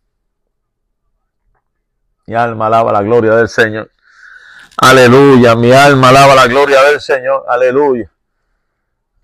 [2.31, 3.91] Mi alma alaba la gloria del Señor.
[4.77, 7.43] Aleluya, mi alma alaba la gloria del Señor.
[7.45, 8.09] Aleluya.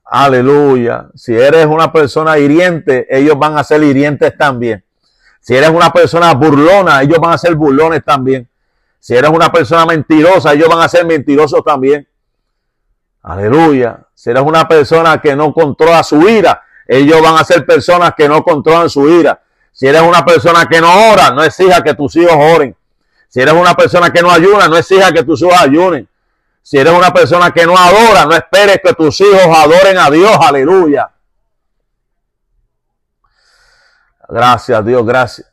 [0.04, 1.08] Aleluya.
[1.16, 4.84] Si eres una persona hiriente, ellos van a ser hirientes también.
[5.40, 8.46] Si eres una persona burlona, ellos van a ser burlones también.
[9.00, 12.06] Si eres una persona mentirosa, ellos van a ser mentirosos también.
[13.24, 14.06] Aleluya.
[14.14, 18.28] Si eres una persona que no controla su ira, ellos van a ser personas que
[18.28, 19.42] no controlan su ira.
[19.72, 22.76] Si eres una persona que no ora, no exija que tus hijos oren.
[23.28, 26.08] Si eres una persona que no ayuna, no exija que tus hijos ayunen.
[26.62, 30.38] Si eres una persona que no adora, no esperes que tus hijos adoren a Dios.
[30.40, 31.10] Aleluya.
[34.30, 35.48] Gracias, Dios, gracias.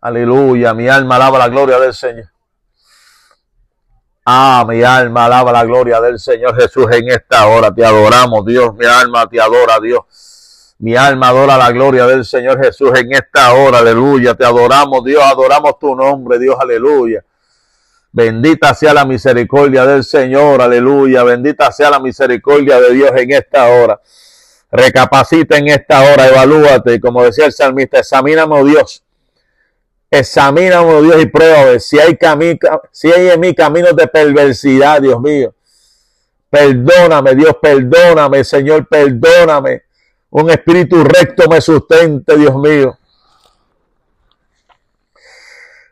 [0.00, 0.74] Aleluya.
[0.74, 2.28] Mi alma alaba la gloria del Señor.
[4.24, 7.74] Ah, mi alma alaba la gloria del Señor Jesús en esta hora.
[7.74, 8.72] Te adoramos, Dios.
[8.74, 10.02] Mi alma te adora, Dios.
[10.82, 13.78] Mi alma adora la gloria del Señor Jesús en esta hora.
[13.78, 14.34] Aleluya.
[14.34, 15.22] Te adoramos, Dios.
[15.22, 16.56] Adoramos tu nombre, Dios.
[16.58, 17.24] Aleluya.
[18.10, 21.22] Bendita sea la misericordia del Señor, aleluya.
[21.22, 24.00] Bendita sea la misericordia de Dios en esta hora.
[24.72, 27.00] Recapacita en esta hora, evalúate.
[27.00, 29.04] Como decía el salmista, examíname, oh Dios.
[30.10, 32.18] Examíname, oh Dios, y prueba si hay,
[32.90, 35.54] si hay en mí caminos de perversidad, Dios mío.
[36.50, 39.84] Perdóname, Dios, perdóname, Señor, perdóname.
[40.34, 42.98] Un espíritu recto me sustente, Dios mío.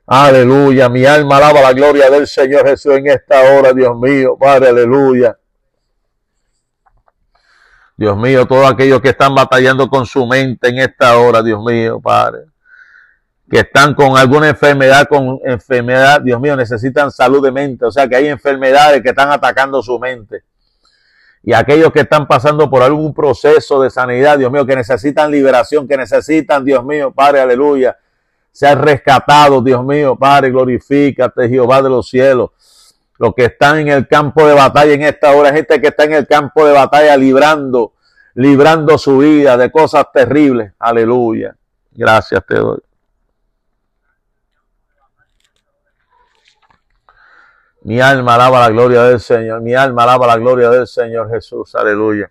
[0.07, 4.71] Aleluya, mi alma alaba la gloria del Señor Jesús en esta hora, Dios mío, Padre,
[4.71, 5.37] aleluya.
[7.99, 12.01] Dios mío, todos aquellos que están batallando con su mente en esta hora, Dios mío,
[12.01, 12.47] Padre,
[13.51, 18.09] que están con alguna enfermedad, con enfermedad, Dios mío, necesitan salud de mente, o sea
[18.09, 20.45] que hay enfermedades que están atacando su mente.
[21.43, 25.89] Y aquellos que están pasando por algún proceso de sanidad, Dios mío, que necesitan liberación,
[25.89, 27.97] que necesitan, Dios mío, Padre, aleluya,
[28.63, 32.51] ha rescatado, Dios mío, Padre, glorifícate, Jehová de los cielos.
[33.19, 36.15] Los que están en el campo de batalla en esta hora, gente que está en
[36.15, 37.93] el campo de batalla librando,
[38.35, 40.73] librando su vida de cosas terribles.
[40.79, 41.55] Aleluya.
[41.93, 42.81] Gracias te doy.
[47.83, 49.61] Mi alma alaba la gloria del Señor.
[49.63, 51.75] Mi alma alaba la gloria del Señor Jesús.
[51.75, 52.31] Aleluya.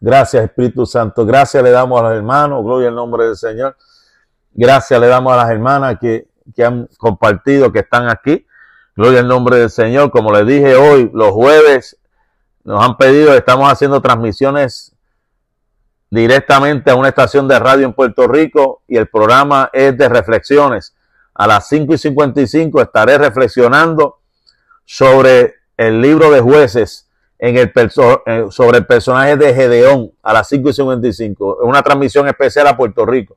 [0.00, 1.24] Gracias Espíritu Santo.
[1.26, 2.64] Gracias le damos a los hermanos.
[2.64, 3.76] Gloria al nombre del Señor.
[4.52, 6.26] Gracias le damos a las hermanas que,
[6.64, 8.46] han compartido, que están aquí.
[8.96, 10.10] Gloria al nombre del Señor.
[10.10, 11.98] Como les dije hoy, los jueves
[12.64, 14.94] nos han pedido, estamos haciendo transmisiones
[16.10, 20.94] directamente a una estación de radio en Puerto Rico y el programa es de reflexiones.
[21.34, 24.20] A las 5 y 55 estaré reflexionando
[24.84, 27.08] sobre el libro de jueces
[27.38, 27.72] en el
[28.26, 31.58] eh, sobre el personaje de Gedeón a las 5 y 55.
[31.62, 33.36] Es una transmisión especial a Puerto Rico.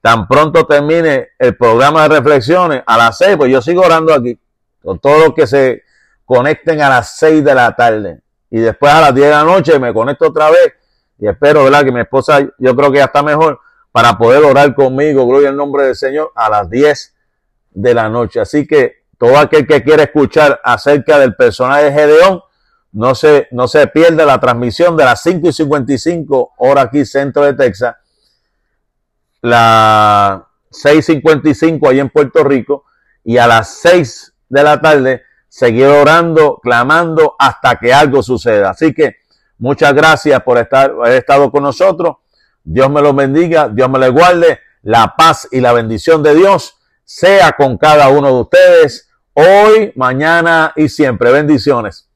[0.00, 4.38] Tan pronto termine el programa de reflexiones a las 6, pues yo sigo orando aquí
[4.82, 5.82] con todos los que se
[6.24, 8.20] conecten a las 6 de la tarde.
[8.50, 10.74] Y después a las 10 de la noche me conecto otra vez
[11.20, 11.84] y espero, ¿verdad?
[11.84, 13.60] Que mi esposa, yo creo que ya está mejor
[13.92, 17.14] para poder orar conmigo, gloria al nombre del Señor, a las 10
[17.72, 18.40] de la noche.
[18.40, 22.42] Así que todo aquel que quiera escuchar acerca del personaje de Gedeón,
[22.92, 27.44] no se, no se pierde la transmisión de las 5 y 55 hora aquí centro
[27.44, 27.96] de Texas,
[29.42, 32.84] la 6.55 ahí en Puerto Rico
[33.24, 38.70] y a las 6 de la tarde seguir orando, clamando hasta que algo suceda.
[38.70, 39.16] Así que
[39.58, 42.16] muchas gracias por estar, haber estado con nosotros.
[42.72, 44.60] Dios me los bendiga, Dios me les guarde.
[44.82, 50.72] La paz y la bendición de Dios sea con cada uno de ustedes hoy, mañana
[50.76, 51.32] y siempre.
[51.32, 52.09] Bendiciones.